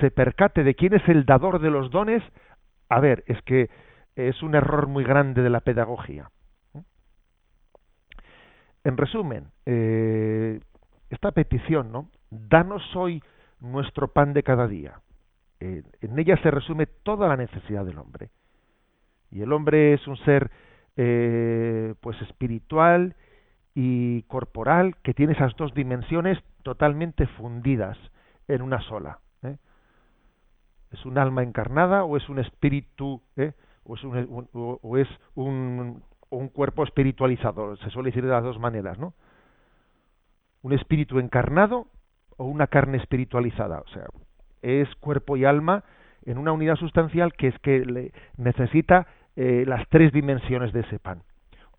[0.00, 2.22] se percate de quién es el dador de los dones,
[2.88, 3.70] a ver, es que
[4.16, 6.30] es un error muy grande de la pedagogía.
[8.84, 10.60] En resumen, eh,
[11.08, 12.10] esta petición, ¿no?
[12.30, 13.22] Danos hoy
[13.60, 15.00] nuestro pan de cada día.
[15.60, 18.30] Eh, en ella se resume toda la necesidad del hombre.
[19.30, 20.50] Y el hombre es un ser
[20.96, 23.16] eh, pues espiritual
[23.74, 27.98] y corporal que tiene esas dos dimensiones totalmente fundidas
[28.48, 29.18] en una sola.
[30.94, 33.20] ¿Es un alma encarnada o es un espíritu.
[33.84, 37.76] O es, un, o es un, un, cuerpo espiritualizado?
[37.76, 39.14] Se suele decir de las dos maneras, ¿no?
[40.62, 41.86] Un espíritu encarnado
[42.36, 43.80] o una carne espiritualizada.
[43.80, 44.06] O sea,
[44.62, 45.84] es cuerpo y alma
[46.24, 50.98] en una unidad sustancial que es que le necesita eh, las tres dimensiones de ese
[50.98, 51.22] pan.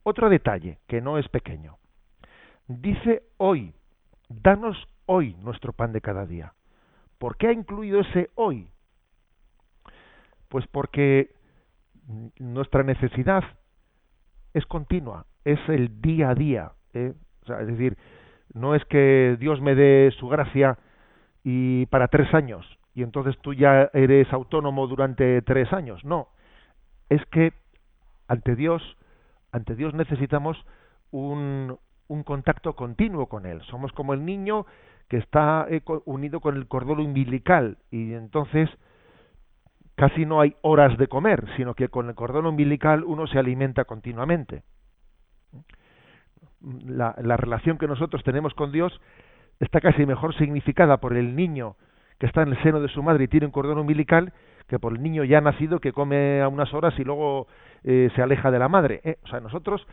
[0.03, 1.77] Otro detalle, que no es pequeño.
[2.67, 3.73] Dice hoy,
[4.29, 6.53] danos hoy nuestro pan de cada día.
[7.17, 8.69] ¿Por qué ha incluido ese hoy?
[10.49, 11.34] Pues porque
[12.39, 13.43] nuestra necesidad
[14.53, 16.71] es continua, es el día a día.
[16.93, 17.13] ¿eh?
[17.47, 17.97] es decir,
[18.53, 20.77] no es que Dios me dé su gracia
[21.43, 22.65] y para tres años
[22.95, 26.03] y entonces tú ya eres autónomo durante tres años.
[26.05, 26.29] No,
[27.09, 27.53] es que
[28.27, 28.81] ante Dios,
[29.51, 30.57] ante Dios necesitamos
[31.11, 33.61] un, un contacto continuo con Él.
[33.63, 34.65] Somos como el niño
[35.09, 38.69] que está eh, unido con el cordón umbilical y entonces
[39.95, 43.85] casi no hay horas de comer, sino que con el cordón umbilical uno se alimenta
[43.85, 44.63] continuamente.
[46.61, 48.99] La, la relación que nosotros tenemos con Dios
[49.59, 51.75] está casi mejor significada por el niño
[52.19, 54.33] que está en el seno de su madre y tiene un cordón umbilical
[54.67, 57.47] que por el niño ya nacido que come a unas horas y luego
[57.83, 59.01] eh, se aleja de la madre.
[59.03, 59.17] ¿eh?
[59.23, 59.85] O sea, nosotros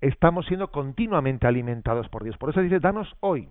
[0.00, 2.36] estamos siendo continuamente alimentados por Dios.
[2.38, 3.48] Por eso dice, danos hoy.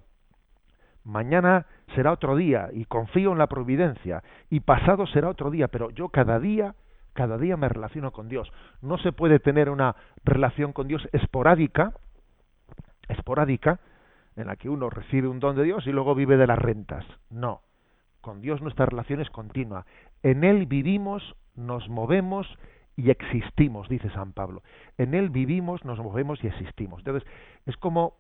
[1.03, 5.89] Mañana será otro día y confío en la providencia y pasado será otro día, pero
[5.91, 6.75] yo cada día,
[7.13, 8.51] cada día me relaciono con Dios.
[8.81, 11.93] No se puede tener una relación con Dios esporádica,
[13.07, 13.79] esporádica,
[14.35, 17.05] en la que uno recibe un don de Dios y luego vive de las rentas.
[17.29, 17.61] No.
[18.21, 19.85] Con Dios nuestra relación es continua.
[20.23, 22.47] En Él vivimos, nos movemos
[22.95, 24.61] y existimos, dice San Pablo.
[24.97, 26.99] En Él vivimos, nos movemos y existimos.
[26.99, 27.27] Entonces,
[27.65, 28.17] es como,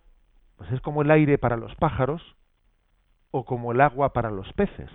[0.57, 2.21] pues es como el aire para los pájaros
[3.31, 4.89] o como el agua para los peces.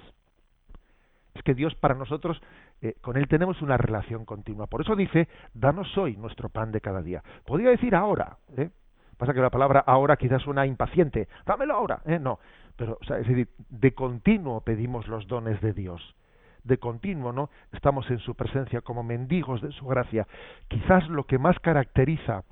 [1.35, 2.41] Es que Dios para nosotros,
[2.81, 4.67] eh, con Él tenemos una relación continua.
[4.67, 7.23] Por eso dice, danos hoy nuestro pan de cada día.
[7.45, 8.71] Podría decir ahora, ¿eh?
[9.17, 11.29] Pasa que la palabra ahora quizás suena impaciente.
[11.47, 12.03] Dámelo ahora.
[12.05, 12.19] ¿eh?
[12.19, 12.39] No,
[12.77, 16.17] pero o sea, es decir, de continuo pedimos los dones de Dios.
[16.65, 17.51] De continuo, ¿no?
[17.73, 20.27] Estamos en su presencia como mendigos de su gracia.
[20.69, 22.45] Quizás lo que más caracteriza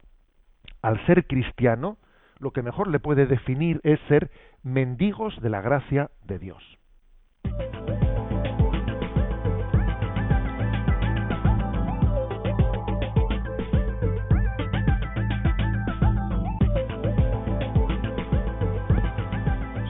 [0.83, 1.97] al ser cristiano,
[2.43, 4.31] lo que mejor le puede definir es ser
[4.65, 6.63] mendigos de la gracia de Dios.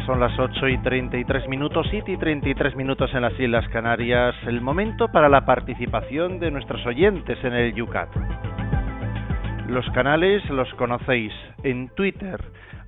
[0.05, 4.35] Son las 8 y 33 minutos, 7 y 33 minutos en las Islas Canarias.
[4.47, 8.11] El momento para la participación de nuestros oyentes en el Yucat.
[9.73, 11.33] Los canales los conocéis
[11.63, 12.39] en Twitter,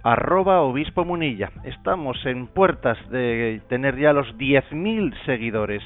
[0.03, 1.51] arroba obispo munilla.
[1.65, 5.83] Estamos en puertas de tener ya los 10.000 seguidores.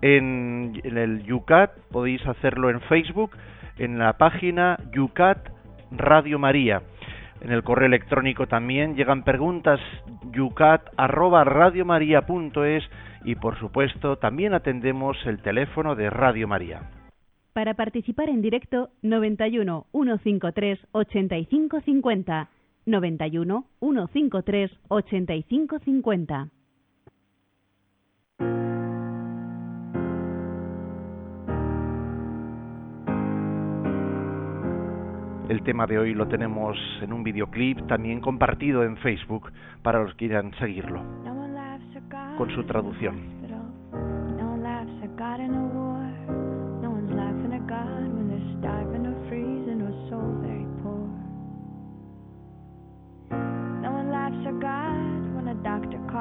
[0.00, 3.32] En, el Yucat podéis hacerlo en Facebook,
[3.76, 5.50] en la página Yucat
[5.90, 6.80] Radio María
[7.42, 9.80] en el correo electrónico también llegan preguntas
[10.32, 12.84] yucat@radiomaria.es
[13.24, 17.01] y por supuesto también atendemos el teléfono de Radio María.
[17.52, 22.48] Para participar en directo 91 153 8550
[22.86, 26.48] 91 153 8550
[35.48, 40.12] El tema de hoy lo tenemos en un videoclip también compartido en Facebook para los
[40.12, 41.02] que quieran seguirlo
[42.38, 43.42] con su traducción.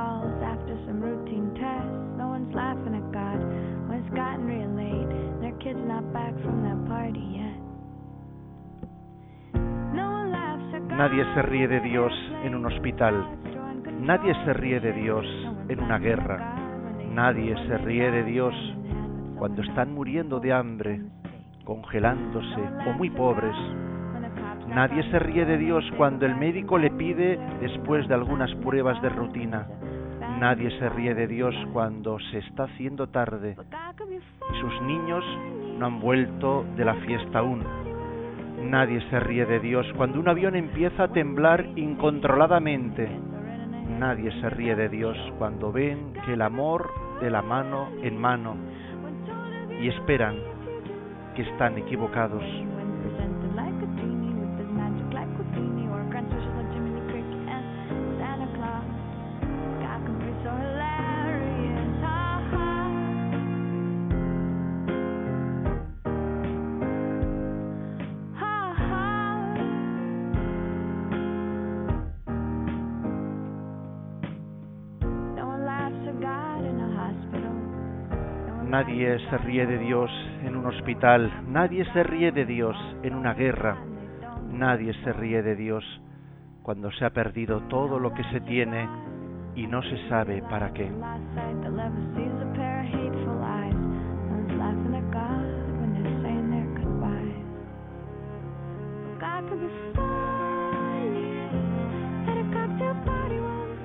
[0.01, 2.01] Calls after some routine tests.
[2.17, 3.39] No one's laughing at God
[3.87, 5.09] when it's gotten real late.
[5.41, 7.57] Their kid's not back from that party yet.
[10.97, 13.15] Nadie se ríe de Dios en un hospital.
[14.01, 15.25] Nadie se ríe de Dios
[15.69, 16.37] en una guerra.
[17.09, 18.53] Nadie se ríe de Dios
[19.37, 21.01] cuando están muriendo de hambre,
[21.63, 23.55] congelándose o muy pobres.
[24.67, 29.09] Nadie se ríe de Dios cuando el médico le pide después de algunas pruebas de
[29.09, 29.67] rutina.
[30.41, 33.55] Nadie se ríe de Dios cuando se está haciendo tarde
[34.09, 35.23] y sus niños
[35.77, 37.63] no han vuelto de la fiesta aún
[38.63, 43.07] Nadie se ríe de Dios cuando un avión empieza a temblar incontroladamente.
[43.99, 46.89] Nadie se ríe de Dios cuando ven que el amor
[47.21, 48.55] de la mano en mano
[49.79, 50.37] y esperan
[51.35, 52.43] que están equivocados.
[78.81, 80.09] Nadie se ríe de Dios
[80.43, 83.77] en un hospital, nadie se ríe de Dios en una guerra,
[84.51, 85.83] nadie se ríe de Dios
[86.63, 88.89] cuando se ha perdido todo lo que se tiene
[89.53, 90.91] y no se sabe para qué.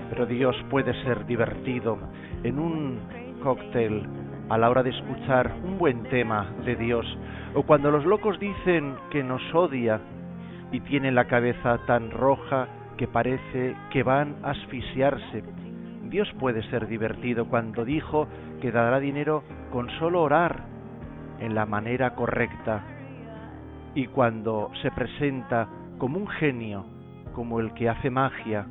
[0.09, 1.99] Pero Dios puede ser divertido
[2.43, 2.99] en un
[3.43, 7.07] cóctel a la hora de escuchar un buen tema de Dios
[7.55, 10.01] o cuando los locos dicen que nos odia
[10.73, 15.43] y tienen la cabeza tan roja que parece que van a asfixiarse.
[16.09, 18.29] Dios puede ser divertido cuando dijo
[18.61, 20.65] que dará dinero con solo orar
[21.41, 22.83] en la manera correcta
[23.95, 25.69] y cuando se presenta
[25.99, 26.85] como un genio,
[27.35, 28.67] como el que hace magia,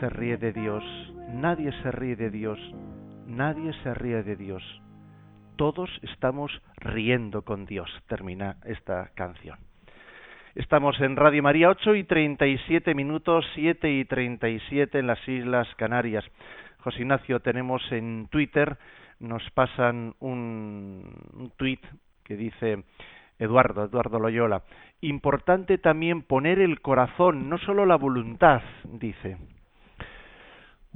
[0.00, 0.84] se ríe de Dios,
[1.32, 2.58] nadie se ríe de Dios,
[3.26, 4.62] nadie se ríe de Dios.
[5.56, 9.58] Todos estamos riendo con Dios, termina esta canción.
[10.54, 16.24] Estamos en Radio María 8 y 37 minutos, 7 y 37 en las Islas Canarias.
[16.78, 18.76] José Ignacio, tenemos en Twitter,
[19.18, 21.80] nos pasan un, un tuit
[22.22, 22.84] que dice
[23.38, 24.62] Eduardo, Eduardo Loyola.
[25.00, 29.36] Importante también poner el corazón, no solo la voluntad, dice.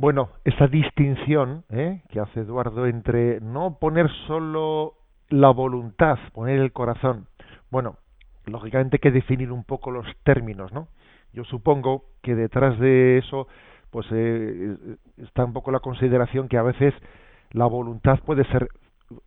[0.01, 2.01] Bueno, esa distinción ¿eh?
[2.09, 4.95] que hace Eduardo entre no poner solo
[5.29, 7.27] la voluntad, poner el corazón.
[7.71, 7.99] Bueno,
[8.47, 10.89] lógicamente hay que definir un poco los términos, ¿no?
[11.35, 13.47] Yo supongo que detrás de eso,
[13.91, 14.75] pues eh,
[15.19, 16.95] está un poco la consideración que a veces
[17.51, 18.69] la voluntad puede ser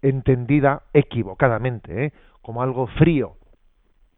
[0.01, 2.13] entendida equivocadamente, ¿eh?
[2.41, 3.35] como algo frío,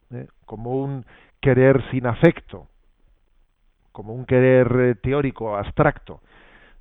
[0.09, 0.27] ¿eh?
[0.45, 1.05] como un
[1.41, 2.69] querer sin afecto,
[3.91, 6.21] como un querer eh, teórico, abstracto.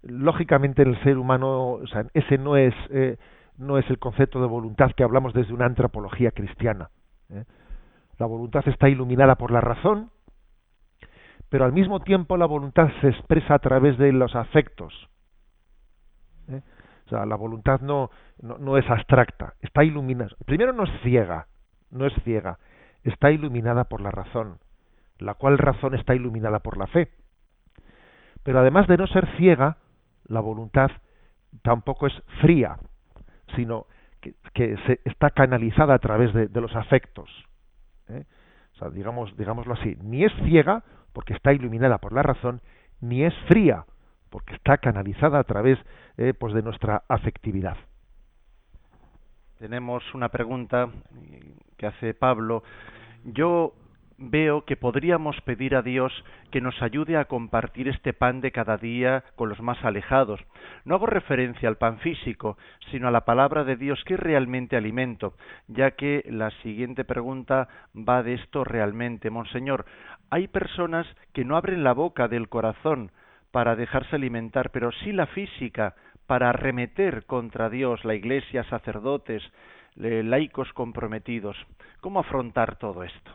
[0.06, 3.16] Lógicamente en el ser humano, o sea, ese no es, eh,
[3.56, 6.90] no es el concepto de voluntad que hablamos desde una antropología cristiana.
[8.18, 10.10] La voluntad está iluminada por la razón,
[11.48, 15.08] pero al mismo tiempo la voluntad se expresa a través de los afectos.
[17.06, 20.30] O sea, la voluntad no, no, es abstracta, está iluminada.
[20.46, 21.48] Primero no es ciega,
[21.90, 22.58] no es ciega,
[23.02, 24.58] está iluminada por la razón,
[25.18, 27.10] la cual razón está iluminada por la fe.
[28.42, 29.76] Pero además de no ser ciega,
[30.26, 30.90] la voluntad
[31.62, 32.78] tampoco es fría,
[33.54, 33.86] sino
[34.20, 37.28] que, se, está canalizada a través de, los afectos.
[38.08, 38.24] ¿eh?
[38.74, 42.60] O sea, digamos, digámoslo así, ni es ciega porque está iluminada por la razón,
[43.00, 43.84] ni es fría
[44.30, 45.78] porque está canalizada a través
[46.16, 47.76] eh, pues de nuestra afectividad.
[49.58, 50.88] Tenemos una pregunta
[51.76, 52.64] que hace Pablo.
[53.24, 53.74] Yo
[54.18, 56.12] veo que podríamos pedir a Dios
[56.50, 60.40] que nos ayude a compartir este pan de cada día con los más alejados.
[60.84, 62.56] No hago referencia al pan físico,
[62.90, 65.34] sino a la palabra de Dios que realmente alimento,
[65.66, 69.30] ya que la siguiente pregunta va de esto realmente.
[69.30, 69.84] Monseñor,
[70.30, 73.10] hay personas que no abren la boca del corazón
[73.50, 75.94] para dejarse alimentar, pero sí la física
[76.26, 79.42] para arremeter contra Dios, la Iglesia, sacerdotes,
[79.96, 81.56] laicos comprometidos.
[82.00, 83.30] ¿Cómo afrontar todo esto?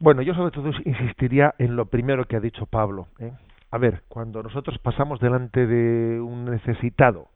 [0.00, 3.08] Bueno, yo sobre todo insistiría en lo primero que ha dicho Pablo.
[3.18, 3.32] ¿eh?
[3.70, 7.28] A ver, cuando nosotros pasamos delante de un necesitado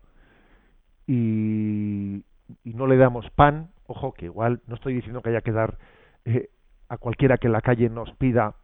[1.07, 2.25] y,
[2.65, 5.77] no le damos pan, ojo que igual no estoy diciendo que haya que dar
[6.25, 6.49] eh,
[6.89, 8.55] a cualquiera que en la calle nos pida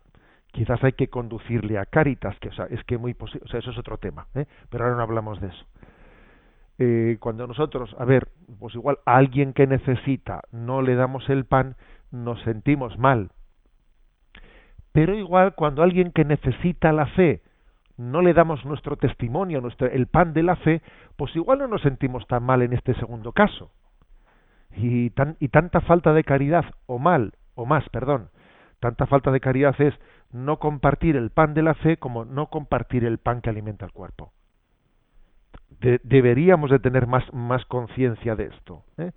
[0.50, 3.60] quizás hay que conducirle a Cáritas, que o sea, es que muy posible, o sea,
[3.60, 4.46] eso es otro tema, ¿eh?
[4.70, 5.66] pero ahora no hablamos de eso.
[6.78, 8.28] Eh, cuando nosotros, a ver,
[8.58, 11.76] pues igual a alguien que necesita no le damos el pan,
[12.10, 13.30] nos sentimos mal.
[14.92, 17.42] Pero igual cuando alguien que necesita la fe
[17.96, 20.80] no le damos nuestro testimonio, nuestro, el pan de la fe,
[21.16, 23.70] pues igual no nos sentimos tan mal en este segundo caso.
[24.76, 28.30] Y, tan, y tanta falta de caridad, o mal, o más, perdón,
[28.78, 29.94] tanta falta de caridad es
[30.32, 33.92] no compartir el pan de la fe como no compartir el pan que alimenta el
[33.92, 34.32] cuerpo.
[35.80, 38.84] deberíamos de tener más, más conciencia de esto.
[38.96, 39.12] ¿eh?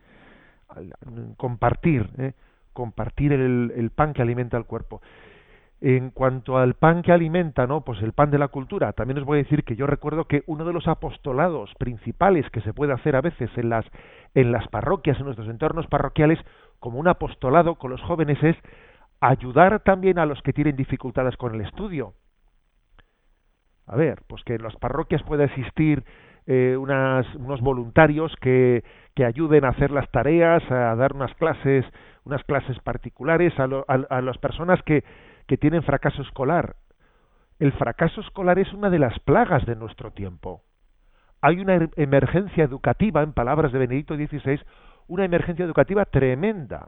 [1.38, 2.34] Compartir, ¿eh?
[2.74, 5.02] compartir el, el, pan que alimenta el cuerpo.
[5.86, 7.82] En cuanto al pan que alimenta, ¿no?
[7.82, 8.94] Pues el pan de la cultura.
[8.94, 12.62] También os voy a decir que yo recuerdo que uno de los apostolados principales que
[12.62, 13.86] se puede hacer a veces en las
[14.34, 16.40] en las parroquias, en nuestros entornos parroquiales,
[16.80, 18.56] como un apostolado con los jóvenes es
[19.20, 22.14] ayudar también a los que tienen dificultades con el estudio.
[23.86, 26.06] A ver, pues que en las parroquias pueda existir
[26.48, 31.86] eh, unas, unos voluntarios que, que ayuden a hacer las tareas, a dar unas clases,
[32.24, 35.04] unas clases particulares a, a, las personas que,
[35.48, 36.76] que tienen fracaso escolar.
[37.60, 40.62] El fracaso escolar es una de las plagas de nuestro tiempo.
[41.42, 44.62] Hay una er, emergencia educativa, en palabras de Benedicto XVI,
[45.08, 46.88] una emergencia educativa tremenda.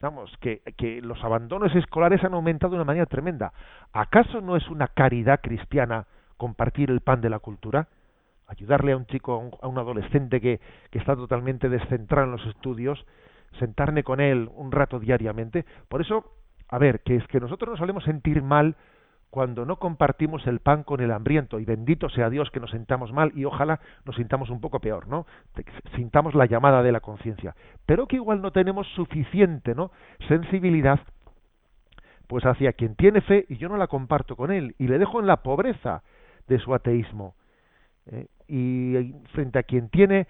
[0.00, 0.60] Vamos, que,
[1.02, 3.52] los abandonos escolares han aumentado de una manera tremenda.
[3.92, 7.88] ¿Acaso no es una caridad cristiana compartir el pan de la cultura?
[8.46, 13.06] ayudarle a un chico, a un, adolescente que, que está totalmente descentrado en los estudios,
[13.58, 15.64] sentarme con él un rato diariamente.
[15.88, 16.36] Por eso,
[16.74, 18.74] a ver, que es que nosotros nos solemos sentir mal
[19.30, 23.12] cuando no compartimos el pan con el hambriento, y bendito sea Dios que nos sentamos
[23.12, 25.24] mal y ojalá nos sintamos un poco peor, ¿no?
[25.94, 27.54] Sintamos la llamada de la conciencia,
[27.86, 29.92] pero que igual no tenemos suficiente, ¿no?
[30.26, 30.98] sensibilidad
[32.26, 35.20] pues hacia quien tiene fe y yo no la comparto con él y le dejo
[35.20, 36.02] en la pobreza
[36.48, 37.34] de su ateísmo.
[38.06, 38.26] ¿eh?
[38.48, 40.26] y frente a quien tiene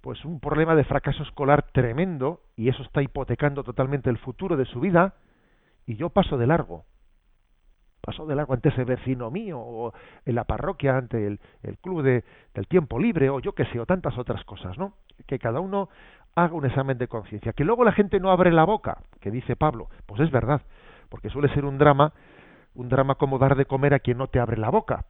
[0.00, 4.66] pues un problema de fracaso escolar tremendo y eso está hipotecando totalmente el futuro de
[4.66, 5.14] su vida
[5.86, 6.84] y yo paso de largo.
[8.00, 9.92] Paso de largo ante ese vecino mío o
[10.26, 13.80] en la parroquia ante el, el club de, del tiempo libre o yo que sé
[13.80, 14.94] o tantas otras cosas no
[15.26, 15.88] que cada uno
[16.34, 17.52] haga un examen de conciencia.
[17.52, 19.88] Que luego la gente no abre la boca que dice Pablo.
[20.06, 20.60] Pues es verdad
[21.08, 22.12] porque suele ser un drama
[22.74, 25.06] un drama como dar de comer a quien no te abre la boca.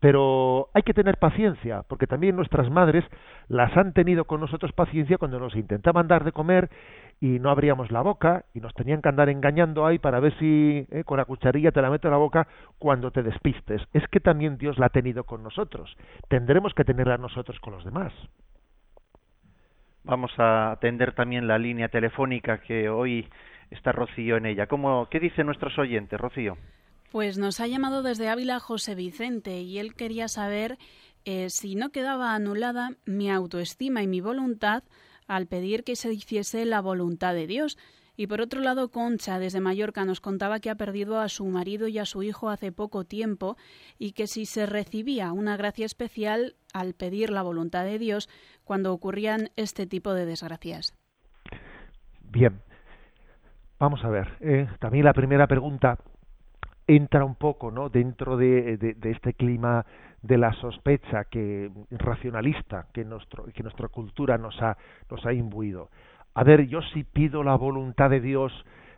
[0.00, 3.04] Pero hay que tener paciencia, porque también nuestras madres
[3.48, 6.68] las han tenido con nosotros paciencia cuando nos intentaban dar de comer
[7.20, 10.86] y no abríamos la boca y nos tenían que andar engañando ahí para ver si
[10.90, 12.46] eh, con la cucharilla te la meto en la boca
[12.78, 13.82] cuando te despistes.
[13.92, 15.96] Es que también Dios la ha tenido con nosotros.
[16.28, 18.12] Tendremos que tenerla nosotros con los demás.
[20.04, 23.26] Vamos a atender también la línea telefónica que hoy
[23.70, 24.66] está Rocío en ella.
[24.66, 26.58] ¿Cómo, ¿Qué dicen nuestros oyentes, Rocío?
[27.10, 30.76] Pues nos ha llamado desde Ávila José Vicente y él quería saber
[31.24, 34.82] eh, si no quedaba anulada mi autoestima y mi voluntad
[35.26, 37.78] al pedir que se hiciese la voluntad de Dios.
[38.16, 41.88] Y por otro lado, Concha, desde Mallorca, nos contaba que ha perdido a su marido
[41.88, 43.56] y a su hijo hace poco tiempo
[43.98, 48.28] y que si se recibía una gracia especial al pedir la voluntad de Dios
[48.62, 50.94] cuando ocurrían este tipo de desgracias.
[52.22, 52.60] Bien,
[53.80, 54.36] vamos a ver.
[54.40, 55.98] Eh, también la primera pregunta
[56.86, 59.86] entra un poco no dentro de, de, este clima
[60.24, 64.76] de la sospecha que racionalista que nuestro que nuestra cultura nos ha
[65.10, 65.90] nos ha imbuido.
[66.32, 68.50] A ver yo si pido la voluntad de Dios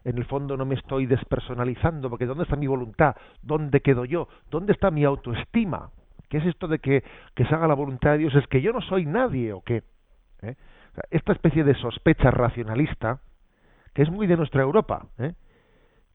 [0.05, 4.29] en el fondo no me estoy despersonalizando porque dónde está mi voluntad dónde quedo yo
[4.53, 5.91] dónde está mi autoestima
[6.29, 7.03] qué es esto de que,
[7.35, 9.83] que se haga la voluntad de Dios es que yo no soy nadie o qué
[10.43, 10.55] ¿Eh?
[11.11, 13.18] esta especie de sospecha racionalista
[13.95, 15.33] que es muy de nuestra Europa ¿eh?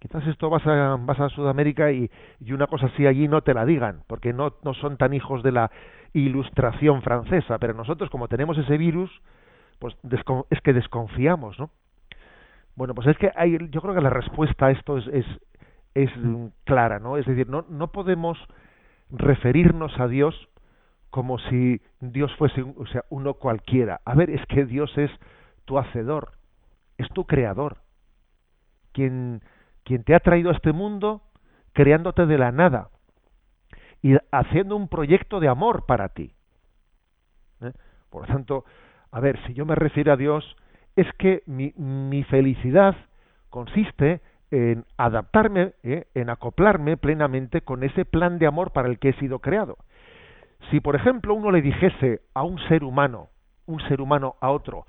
[0.01, 3.53] Quizás esto vas a, vas a Sudamérica y, y, una cosa así allí no te
[3.53, 5.69] la digan, porque no, no son tan hijos de la
[6.13, 9.11] ilustración francesa, pero nosotros como tenemos ese virus,
[9.77, 9.95] pues
[10.49, 11.69] es que desconfiamos, ¿no?
[12.75, 15.25] Bueno, pues es que hay, yo creo que la respuesta a esto es, es,
[15.93, 16.09] es
[16.63, 17.17] clara, ¿no?
[17.17, 18.39] Es decir, no, no podemos
[19.11, 20.49] referirnos a Dios
[21.11, 24.01] como si Dios fuese o sea, uno cualquiera.
[24.03, 25.11] A ver, es que Dios es
[25.65, 26.31] tu hacedor,
[26.97, 27.77] es tu creador,
[28.93, 29.43] quien
[29.83, 31.21] quien te ha traído a este mundo
[31.73, 32.89] creándote de la nada
[34.01, 36.33] y haciendo un proyecto de amor para ti.
[37.61, 37.71] ¿Eh?
[38.09, 38.65] Por lo tanto,
[39.11, 40.55] a ver, si yo me refiero a Dios,
[40.95, 42.95] es que mi, mi felicidad
[43.49, 46.07] consiste en adaptarme, ¿eh?
[46.13, 49.77] en acoplarme plenamente con ese plan de amor para el que he sido creado.
[50.69, 53.29] Si, por ejemplo, uno le dijese a un ser humano,
[53.65, 54.85] un ser humano a otro,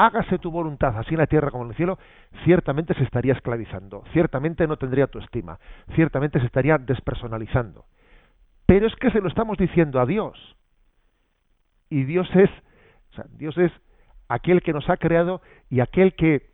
[0.00, 1.98] hágase tu voluntad así en la tierra como en el cielo,
[2.44, 5.58] ciertamente se estaría esclavizando, ciertamente no tendría tu estima,
[5.94, 7.84] ciertamente se estaría despersonalizando.
[8.64, 10.56] Pero es que se lo estamos diciendo a Dios.
[11.90, 12.48] Y Dios es,
[13.36, 13.72] Dios es
[14.28, 16.48] aquel que nos ha creado y aquel que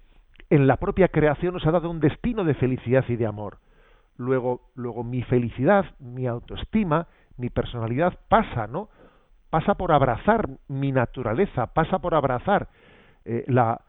[0.51, 3.59] en la propia creación nos ha dado un destino de felicidad y de amor.
[4.17, 8.89] Luego, luego mi felicidad, mi autoestima, mi personalidad pasa, ¿no?
[9.51, 12.69] Pasa por abrazar mi naturaleza, pasa por abrazar
[13.27, 13.81] eh, la,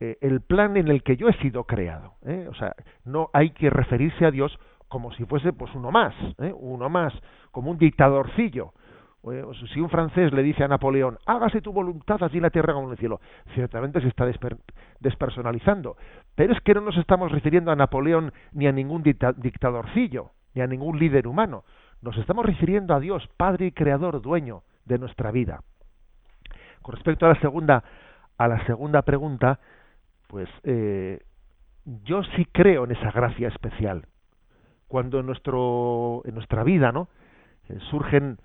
[0.00, 2.14] eh, el plan en el que yo he sido creado.
[2.24, 2.46] ¿eh?
[2.50, 2.74] O sea,
[3.04, 6.14] no hay que referirse a Dios como si fuese pues uno más,
[6.54, 7.12] uno más,
[7.50, 8.72] como un dictadorcillo.
[9.72, 12.86] Si un francés le dice a Napoleón, hágase tu voluntad así en la tierra como
[12.86, 13.20] en el cielo,
[13.54, 14.24] ciertamente se está
[15.00, 15.96] despersonalizando.
[16.36, 20.68] Pero es que no nos estamos refiriendo a Napoleón ni a ningún dictadorcillo, ni a
[20.68, 21.64] ningún líder humano.
[22.00, 25.60] Nos estamos refiriendo a Dios, Padre y Creador, dueño de nuestra vida.
[26.80, 27.82] Con respecto a la segunda
[28.38, 29.60] a la segunda pregunta,
[30.28, 31.20] pues eh,
[32.04, 34.06] yo sí creo en esa gracia especial.
[34.88, 37.08] Cuando en nuestro en nuestra vida, ¿no?
[37.68, 38.38] Eh, surgen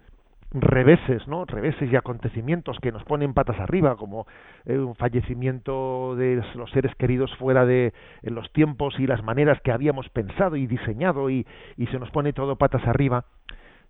[0.54, 1.46] reveses, ¿no?
[1.46, 4.28] Reveses y acontecimientos que nos ponen patas arriba, como
[4.66, 9.72] eh, un fallecimiento de los seres queridos fuera de los tiempos y las maneras que
[9.72, 13.26] habíamos pensado y diseñado y, y se nos pone todo patas arriba.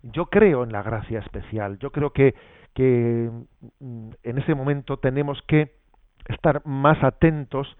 [0.02, 1.78] Yo creo en la gracia especial.
[1.78, 2.34] Yo creo que,
[2.74, 3.30] que
[3.80, 5.81] mm, en ese momento tenemos que
[6.32, 7.76] estar más atentos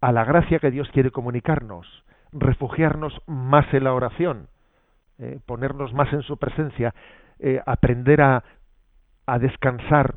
[0.00, 1.86] a la gracia que Dios quiere comunicarnos,
[2.32, 4.48] refugiarnos más en la oración,
[5.18, 6.94] eh, ponernos más en su presencia,
[7.40, 8.44] eh, aprender a,
[9.26, 10.16] a, descansar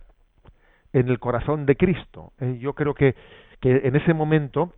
[0.94, 2.34] en el corazón de Cristo.
[2.40, 3.16] Eh, yo creo que,
[3.60, 4.74] que en ese momento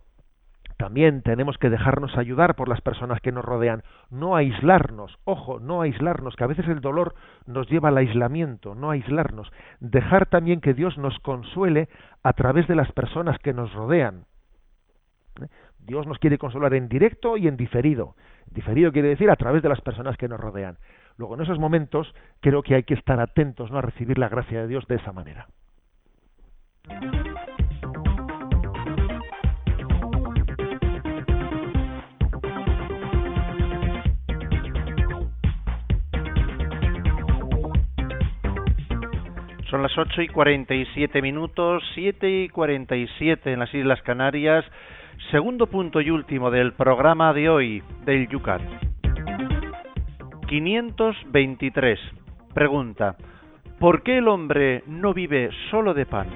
[0.76, 5.82] también tenemos que dejarnos ayudar por las personas que nos rodean, no aislarnos, ojo, no
[5.82, 7.14] aislarnos, que a veces el dolor
[7.46, 11.88] nos lleva al aislamiento, no aislarnos, dejar también que Dios nos consuele
[12.22, 14.24] a través de las personas que nos rodean.
[15.40, 15.46] ¿Eh?
[15.78, 18.16] Dios nos quiere consolar en directo y en diferido.
[18.46, 20.78] Diferido quiere decir a través de las personas que nos rodean.
[21.16, 23.78] Luego, en esos momentos, creo que hay que estar atentos ¿no?
[23.78, 25.46] a recibir la gracia de Dios de esa manera.
[39.74, 44.64] Son las 8 y 47 minutos, 7 y 47 en las Islas Canarias.
[45.32, 48.62] Segundo punto y último del programa de hoy del Yucat.
[50.46, 51.98] 523.
[52.54, 53.16] Pregunta.
[53.80, 56.28] ¿Por qué el hombre no vive solo de pan?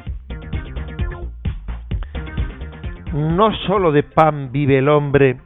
[3.12, 5.36] No solo de pan vive el hombre,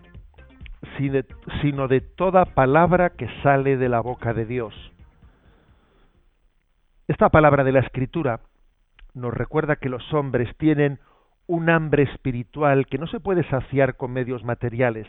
[1.61, 4.92] sino de toda palabra que sale de la boca de Dios.
[7.13, 8.41] Esta palabra de la Escritura
[9.13, 10.99] nos recuerda que los hombres tienen
[11.47, 15.07] un hambre espiritual que no se puede saciar con medios materiales.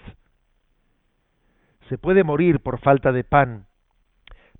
[1.87, 3.67] Se puede morir por falta de pan,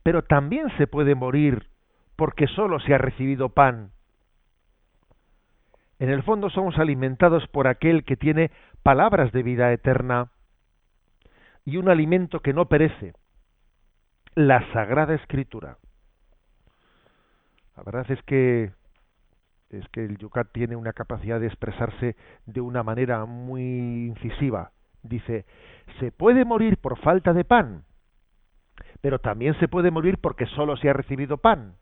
[0.04, 1.68] pero también se puede morir
[2.16, 3.92] porque solo se ha recibido pan.
[6.00, 8.52] En el fondo somos alimentados por aquel que tiene
[8.84, 10.32] palabras de vida eterna
[11.66, 13.12] y un alimento que no perece,
[14.34, 15.78] la Sagrada Escritura.
[17.76, 18.72] La verdad es que
[19.70, 22.16] es que el Yucat tiene una capacidad de expresarse
[22.46, 24.72] de una manera muy incisiva.
[25.02, 25.46] Dice,
[26.00, 27.84] se puede morir por falta de pan,
[29.02, 31.76] pero también se puede morir porque solo se ha recibido pan.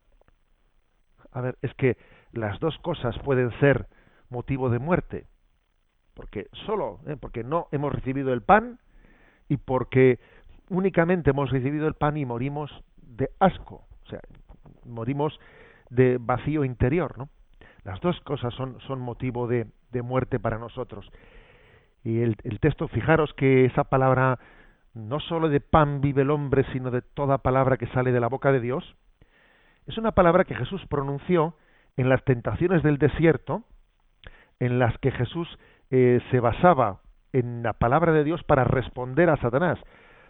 [1.31, 1.97] A ver, es que
[2.31, 3.87] las dos cosas pueden ser
[4.29, 5.27] motivo de muerte,
[6.13, 7.17] porque solo, ¿eh?
[7.19, 8.79] porque no hemos recibido el pan
[9.49, 10.19] y porque
[10.69, 12.71] únicamente hemos recibido el pan y morimos
[13.01, 14.21] de asco, o sea,
[14.85, 15.37] morimos
[15.91, 17.29] de vacío interior, ¿no?
[17.83, 21.11] Las dos cosas son, son motivo de, de muerte para nosotros.
[22.03, 24.39] Y el, texto, fijaros que esa palabra,
[24.93, 28.27] no solo de pan vive el hombre, sino de toda palabra que sale de la
[28.27, 28.95] boca de Dios,
[29.85, 31.55] es una palabra que Jesús pronunció
[31.97, 33.63] en las tentaciones del desierto,
[34.59, 35.47] en las que Jesús
[35.91, 37.01] eh, se basaba
[37.33, 39.79] en la palabra de Dios para responder a Satanás.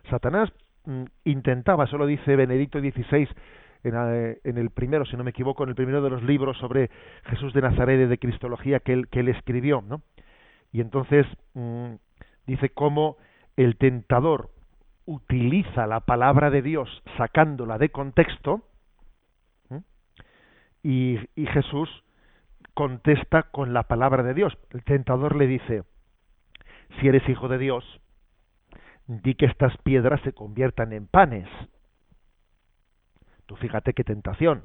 [0.09, 0.51] Satanás
[0.85, 3.29] mm, intentaba, eso lo dice Benedicto XVI,
[3.83, 6.89] eh, en, el primero, si no me equivoco, en el primero de los libros sobre
[7.25, 10.01] Jesús de Nazaret de Cristología que él, que él escribió, ¿no?
[10.71, 11.93] Y entonces mm,
[12.45, 13.17] dice cómo
[13.57, 14.49] el tentador
[15.05, 18.61] utiliza la palabra de Dios sacándola de contexto
[20.83, 21.89] y, y Jesús
[22.73, 24.57] contesta con la palabra de Dios.
[24.71, 25.83] El tentador le dice,
[26.99, 27.83] si eres hijo de Dios,
[29.07, 31.47] di que estas piedras se conviertan en panes
[33.55, 34.63] fíjate qué tentación.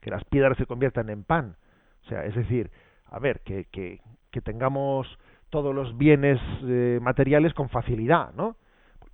[0.00, 1.56] Que las piedras se conviertan en pan.
[2.04, 2.70] O sea, es decir,
[3.06, 4.00] a ver, que,
[4.42, 5.06] tengamos
[5.50, 8.56] todos los bienes eh, materiales con facilidad, ¿no?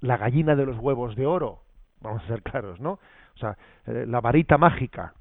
[0.01, 1.63] La gallina de los huevos de oro,
[2.01, 2.93] vamos a ser claros, ¿no?
[2.93, 5.13] O sea, eh, la varita mágica,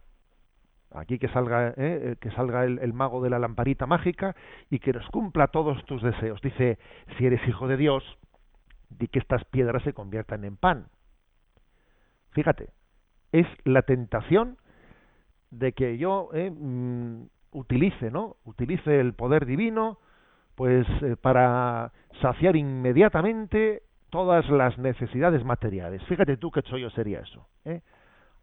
[0.92, 4.36] aquí que salga, eh, que salga el, el, mago de la lamparita mágica
[4.70, 6.42] y que nos cumpla todos tus deseos.
[6.42, 6.80] Dice,
[7.18, 8.04] si eres hijo de Dios,
[8.90, 10.88] di que estas piedras se conviertan en pan.
[12.32, 12.70] Fíjate,
[13.32, 14.58] es la tentación
[15.52, 18.38] de que yo eh, mm, utilice, ¿no?
[18.46, 20.00] Utilice el poder divino,
[20.56, 26.04] pues eh, para saciar inmediatamente todas las necesidades materiales.
[26.06, 27.48] Fíjate tú qué chollo sería eso.
[27.66, 27.82] ¿eh?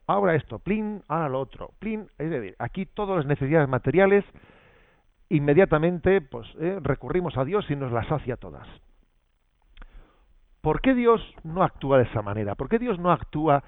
[0.07, 2.09] Ahora esto, plin, ahora lo otro, plin.
[2.19, 4.25] Es decir, aquí todas las necesidades materiales
[5.29, 6.79] inmediatamente, pues ¿eh?
[6.81, 8.67] recurrimos a Dios y nos las sacia todas.
[10.61, 12.55] ¿Por qué Dios no actúa de esa manera?
[12.55, 13.63] ¿Por qué Dios no actúa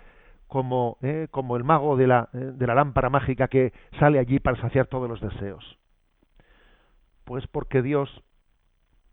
[0.48, 4.40] como, eh, como el mago de la, eh, de la lámpara mágica que sale allí
[4.40, 5.78] para saciar todos los deseos?
[7.24, 8.10] Pues porque Dios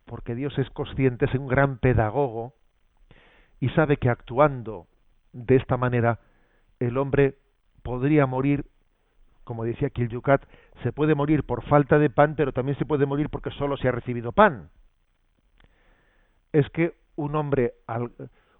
[0.06, 2.54] porque Dios es consciente, es un gran pedagogo
[3.60, 4.88] y sabe que actuando
[5.34, 6.20] de esta manera
[6.80, 7.38] el hombre
[7.84, 8.66] podría morir,
[9.44, 10.08] como decía aquí
[10.84, 13.88] se puede morir por falta de pan, pero también se puede morir porque solo se
[13.88, 14.70] ha recibido pan.
[16.52, 17.74] Es que un hombre,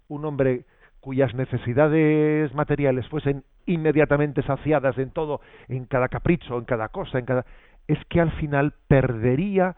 [0.08, 0.64] un hombre
[1.06, 7.26] cuyas necesidades materiales fuesen inmediatamente saciadas en todo, en cada capricho, en cada cosa, en
[7.26, 7.46] cada
[7.86, 9.76] es que al final perdería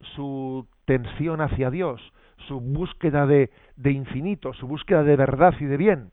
[0.00, 2.00] su tensión hacia Dios,
[2.48, 6.10] su búsqueda de, de infinito, su búsqueda de verdad y de bien.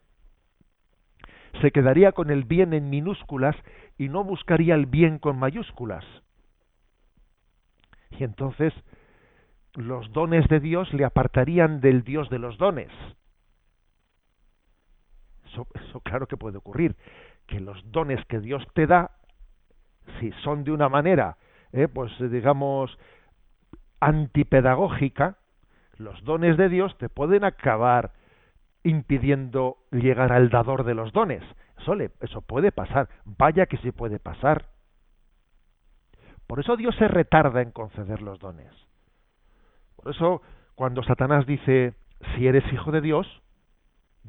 [1.62, 3.56] Se quedaría con el bien en minúsculas
[3.98, 6.04] y no buscaría el bien con mayúsculas.
[8.12, 8.74] Y entonces
[9.76, 12.92] los dones de Dios le apartarían del Dios de los dones.
[15.52, 16.96] Eso, claro que puede ocurrir,
[17.48, 19.12] que los dones que Dios te da,
[20.20, 21.38] si son de una manera,
[21.72, 22.98] eh, pues digamos,
[24.00, 25.38] antipedagógica,
[25.98, 28.14] los dones de Dios te pueden acabar
[28.84, 31.44] impidiendo llegar al dador de los dones.
[31.78, 33.10] Eso, eso puede pasar.
[33.26, 34.68] Vaya que sí puede pasar.
[36.48, 38.74] Por eso Dios se retarda en conceder los dones.
[39.96, 40.42] Por eso,
[40.76, 41.94] cuando Satanás dice,
[42.36, 43.28] si eres hijo de Dios,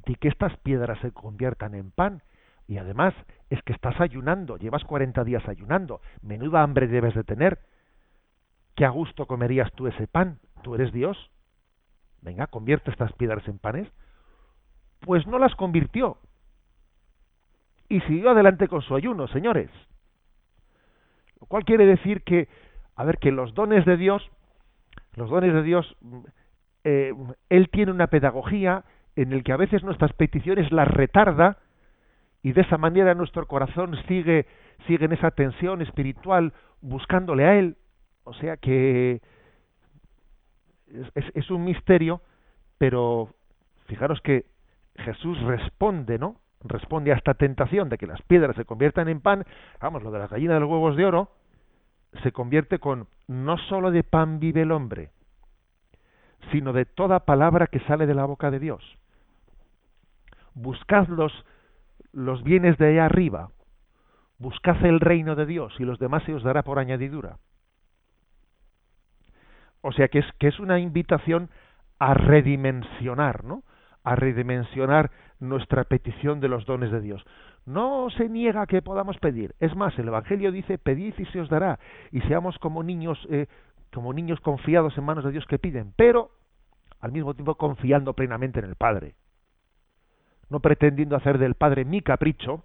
[0.05, 2.23] di que estas piedras se conviertan en pan.
[2.67, 3.15] Y además,
[3.49, 6.01] es que estás ayunando, llevas 40 días ayunando.
[6.23, 7.59] Menuda hambre debes de tener.
[8.77, 10.39] ¿Qué a gusto comerías tú ese pan?
[10.63, 11.31] ¿Tú eres Dios?
[12.23, 13.89] Venga, convierte estas piedras en panes.
[15.01, 16.19] Pues no las convirtió.
[17.89, 19.71] Y siguió adelante con su ayuno, señores.
[21.41, 22.49] Lo cual quiere decir que,
[22.95, 24.31] a ver, que los dones de Dios,
[25.15, 25.97] los dones de Dios,
[26.85, 27.15] eh,
[27.49, 28.85] Él tiene una pedagogía
[29.17, 31.59] en el que a veces nuestras peticiones las retarda
[32.43, 34.47] y de esa manera nuestro corazón sigue,
[34.87, 37.77] sigue en esa tensión espiritual buscándole a Él.
[38.25, 39.21] O sea que
[41.35, 42.21] es, un misterio,
[42.79, 43.29] pero
[43.87, 44.47] fijaros que
[44.97, 46.37] Jesús responde, ¿no?
[46.63, 49.45] Responde a esta tentación de que las piedras se conviertan en pan.
[49.81, 51.31] Vamos, lo de la gallina de los huevos de oro
[52.23, 55.11] se convierte con no sólo de pan vive el hombre,
[56.53, 58.83] sino de toda palabra que sale de la boca de Dios.
[60.55, 61.33] Buscad los,
[62.13, 63.51] los bienes de allá arriba,
[64.39, 67.39] buscad el reino de Dios y los demás se os dará por añadidura.
[69.83, 71.51] O sea que es, que es una invitación
[71.99, 73.63] a redimensionar, ¿no?
[74.05, 77.25] A redimensionar nuestra petición de los dones de Dios.
[77.67, 79.55] No se niega que podamos pedir.
[79.61, 81.79] Es más, el Evangelio dice, pedid y se os dará.
[82.11, 83.47] Y seamos como niños, eh,
[83.93, 86.31] como niños confiados en manos de Dios que piden, pero
[87.01, 89.15] al mismo tiempo confiando plenamente en el Padre.
[90.49, 92.65] No pretendiendo hacer del Padre mi capricho.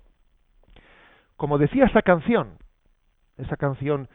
[1.36, 2.58] Como decía esa canción,
[3.38, 4.10] esa canción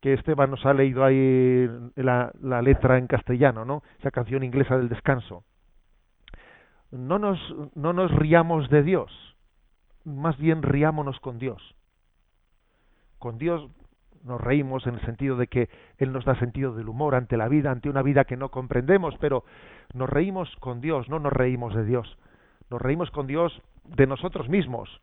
[0.00, 3.82] que Esteban nos ha leído ahí la, la letra en castellano, ¿no?
[4.00, 5.44] Esa canción inglesa del descanso.
[6.90, 7.38] No nos,
[7.74, 9.10] no nos riamos de Dios,
[10.04, 11.76] más bien riámonos con Dios.
[13.18, 13.70] Con Dios
[14.24, 15.68] nos reímos en el sentido de que
[15.98, 19.14] Él nos da sentido del humor ante la vida, ante una vida que no comprendemos,
[19.20, 19.44] pero
[19.94, 22.18] nos reímos con Dios, no nos reímos de Dios.
[22.70, 25.00] Nos reímos con Dios de nosotros mismos,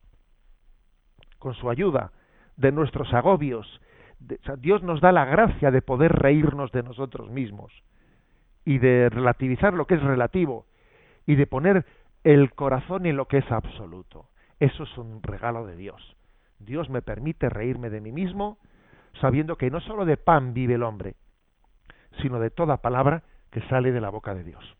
[1.38, 2.12] con su ayuda,
[2.58, 3.80] de nuestros agobios,
[4.60, 7.72] Dios nos da la gracia de poder reírnos de nosotros mismos
[8.66, 10.66] y de relativizar lo que es relativo
[11.26, 11.86] y de poner
[12.24, 14.28] el corazón en lo que es absoluto.
[14.60, 16.18] Eso es un regalo de Dios.
[16.60, 18.58] Dios me permite reírme de mí mismo
[19.22, 21.16] sabiendo que no sólo de pan vive el hombre,
[22.22, 24.76] sino de toda palabra que sale de la boca de Dios.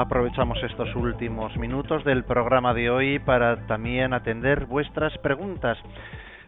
[0.00, 5.76] Aprovechamos estos últimos minutos del programa de hoy para también atender vuestras preguntas.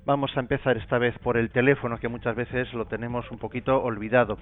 [0.07, 3.83] Vamos a empezar esta vez por el teléfono, que muchas veces lo tenemos un poquito
[3.83, 4.39] olvidado.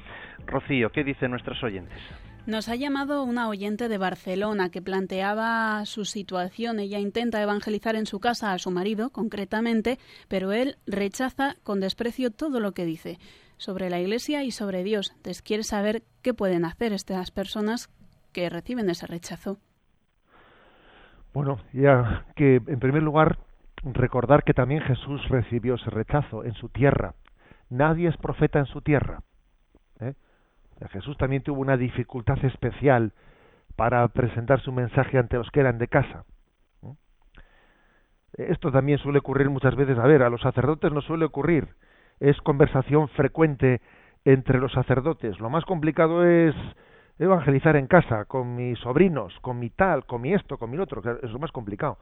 [0.46, 1.98] Rocío, ¿qué dicen nuestros oyentes?
[2.47, 6.80] Nos ha llamado una oyente de Barcelona que planteaba su situación.
[6.80, 12.30] Ella intenta evangelizar en su casa a su marido, concretamente, pero él rechaza con desprecio
[12.30, 13.18] todo lo que dice
[13.57, 15.11] sobre la Iglesia y sobre Dios.
[15.11, 17.91] Entonces quiere saber qué pueden hacer estas personas
[18.32, 19.59] que reciben ese rechazo?
[21.32, 23.38] Bueno, ya que en primer lugar
[23.84, 27.14] recordar que también Jesús recibió ese rechazo en su tierra.
[27.68, 29.22] Nadie es profeta en su tierra.
[30.89, 33.12] Jesús también tuvo una dificultad especial
[33.76, 36.24] para presentar su mensaje ante los que eran de casa.
[38.35, 39.99] Esto también suele ocurrir muchas veces.
[39.99, 41.68] A ver, a los sacerdotes no suele ocurrir.
[42.20, 43.81] Es conversación frecuente
[44.24, 45.39] entre los sacerdotes.
[45.41, 46.55] Lo más complicado es
[47.18, 51.03] evangelizar en casa, con mis sobrinos, con mi tal, con mi esto, con mi otro,
[51.22, 51.99] es lo más complicado.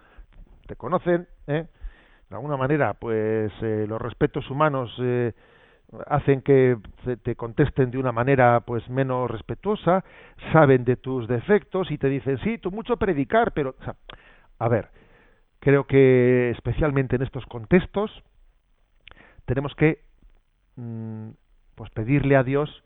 [0.66, 1.66] te conocen, ¿eh?
[2.28, 5.32] de alguna manera, pues eh, los respetos humanos eh,
[6.06, 6.76] hacen que
[7.22, 10.04] te contesten de una manera pues menos respetuosa,
[10.52, 13.74] saben de tus defectos y te dicen, sí, tú mucho predicar, pero,
[14.58, 14.88] a ver,
[15.60, 18.10] creo que especialmente en estos contextos
[19.46, 20.00] tenemos que
[20.76, 21.30] mm,
[21.74, 22.82] pues pedirle a Dios,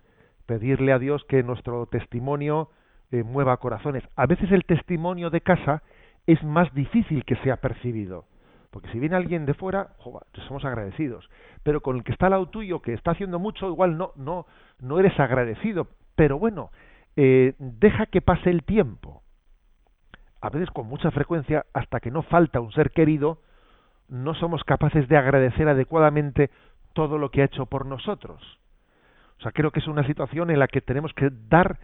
[0.47, 2.71] pedirle a Dios que nuestro testimonio
[3.11, 4.05] eh, mueva corazones.
[4.15, 5.83] A veces el testimonio de casa
[6.27, 8.27] es más difícil que sea percibido
[8.73, 9.91] porque si viene alguien de fuera,
[10.49, 11.29] somos agradecidos.
[11.63, 14.47] Pero con el que está al lado tuyo, que está haciendo mucho, igual no, no,
[14.81, 15.89] no eres agradecido.
[16.17, 16.71] Pero bueno,
[17.15, 19.23] eh, deja que pase el tiempo.
[20.41, 23.43] A veces con mucha frecuencia, hasta que no falta un ser querido,
[24.09, 26.51] no somos capaces de agradecer adecuadamente
[26.95, 28.41] todo lo que ha hecho por nosotros.
[29.39, 31.79] O sea, creo que es una situación en la que tenemos que dar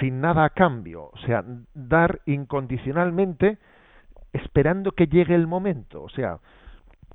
[0.00, 3.58] sin nada a cambio, o sea, dar incondicionalmente
[4.32, 6.02] esperando que llegue el momento.
[6.02, 6.38] O sea,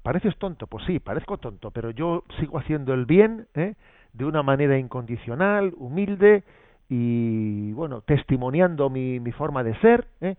[0.04, 0.68] ¿pareces tonto?
[0.68, 3.76] Pues sí, parezco tonto, pero yo sigo haciendo el bien ¿eh?
[4.14, 6.44] de una manera incondicional, humilde
[6.90, 10.36] y, bueno, testimoniando mi, forma de ser, ¿eh?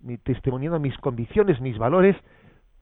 [0.00, 2.16] mi, testimoniando mis convicciones, mis valores,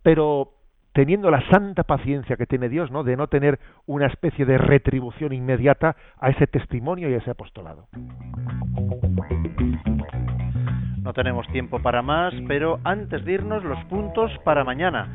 [0.03, 0.53] pero
[0.93, 3.05] teniendo la santa paciencia que tiene Dios, ¿no?
[3.05, 7.87] De no tener una especie de retribución inmediata a ese testimonio y a ese apostolado.
[11.03, 15.09] No tenemos tiempo para más, pero antes de irnos, los puntos para mañana.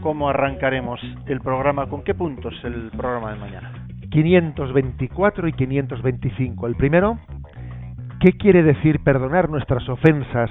[0.00, 1.88] ¿Cómo arrancaremos el programa?
[1.88, 3.72] ¿Con qué puntos el programa de mañana?
[4.10, 6.66] 524 y 525.
[6.68, 7.18] El primero,
[8.20, 10.50] ¿qué quiere decir perdonar nuestras ofensas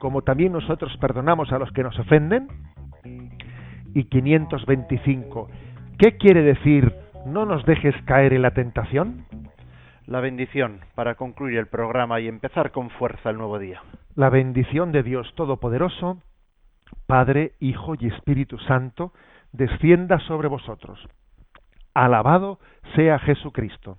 [0.00, 2.48] como también nosotros perdonamos a los que nos ofenden?
[3.94, 5.48] Y 525,
[5.98, 6.92] ¿qué quiere decir
[7.26, 9.24] no nos dejes caer en la tentación?
[10.06, 13.82] La bendición para concluir el programa y empezar con fuerza el nuevo día
[14.16, 16.18] la bendición de Dios Todopoderoso,
[17.06, 19.12] Padre, Hijo y Espíritu Santo,
[19.52, 20.98] descienda sobre vosotros.
[21.92, 22.58] Alabado
[22.94, 23.98] sea Jesucristo.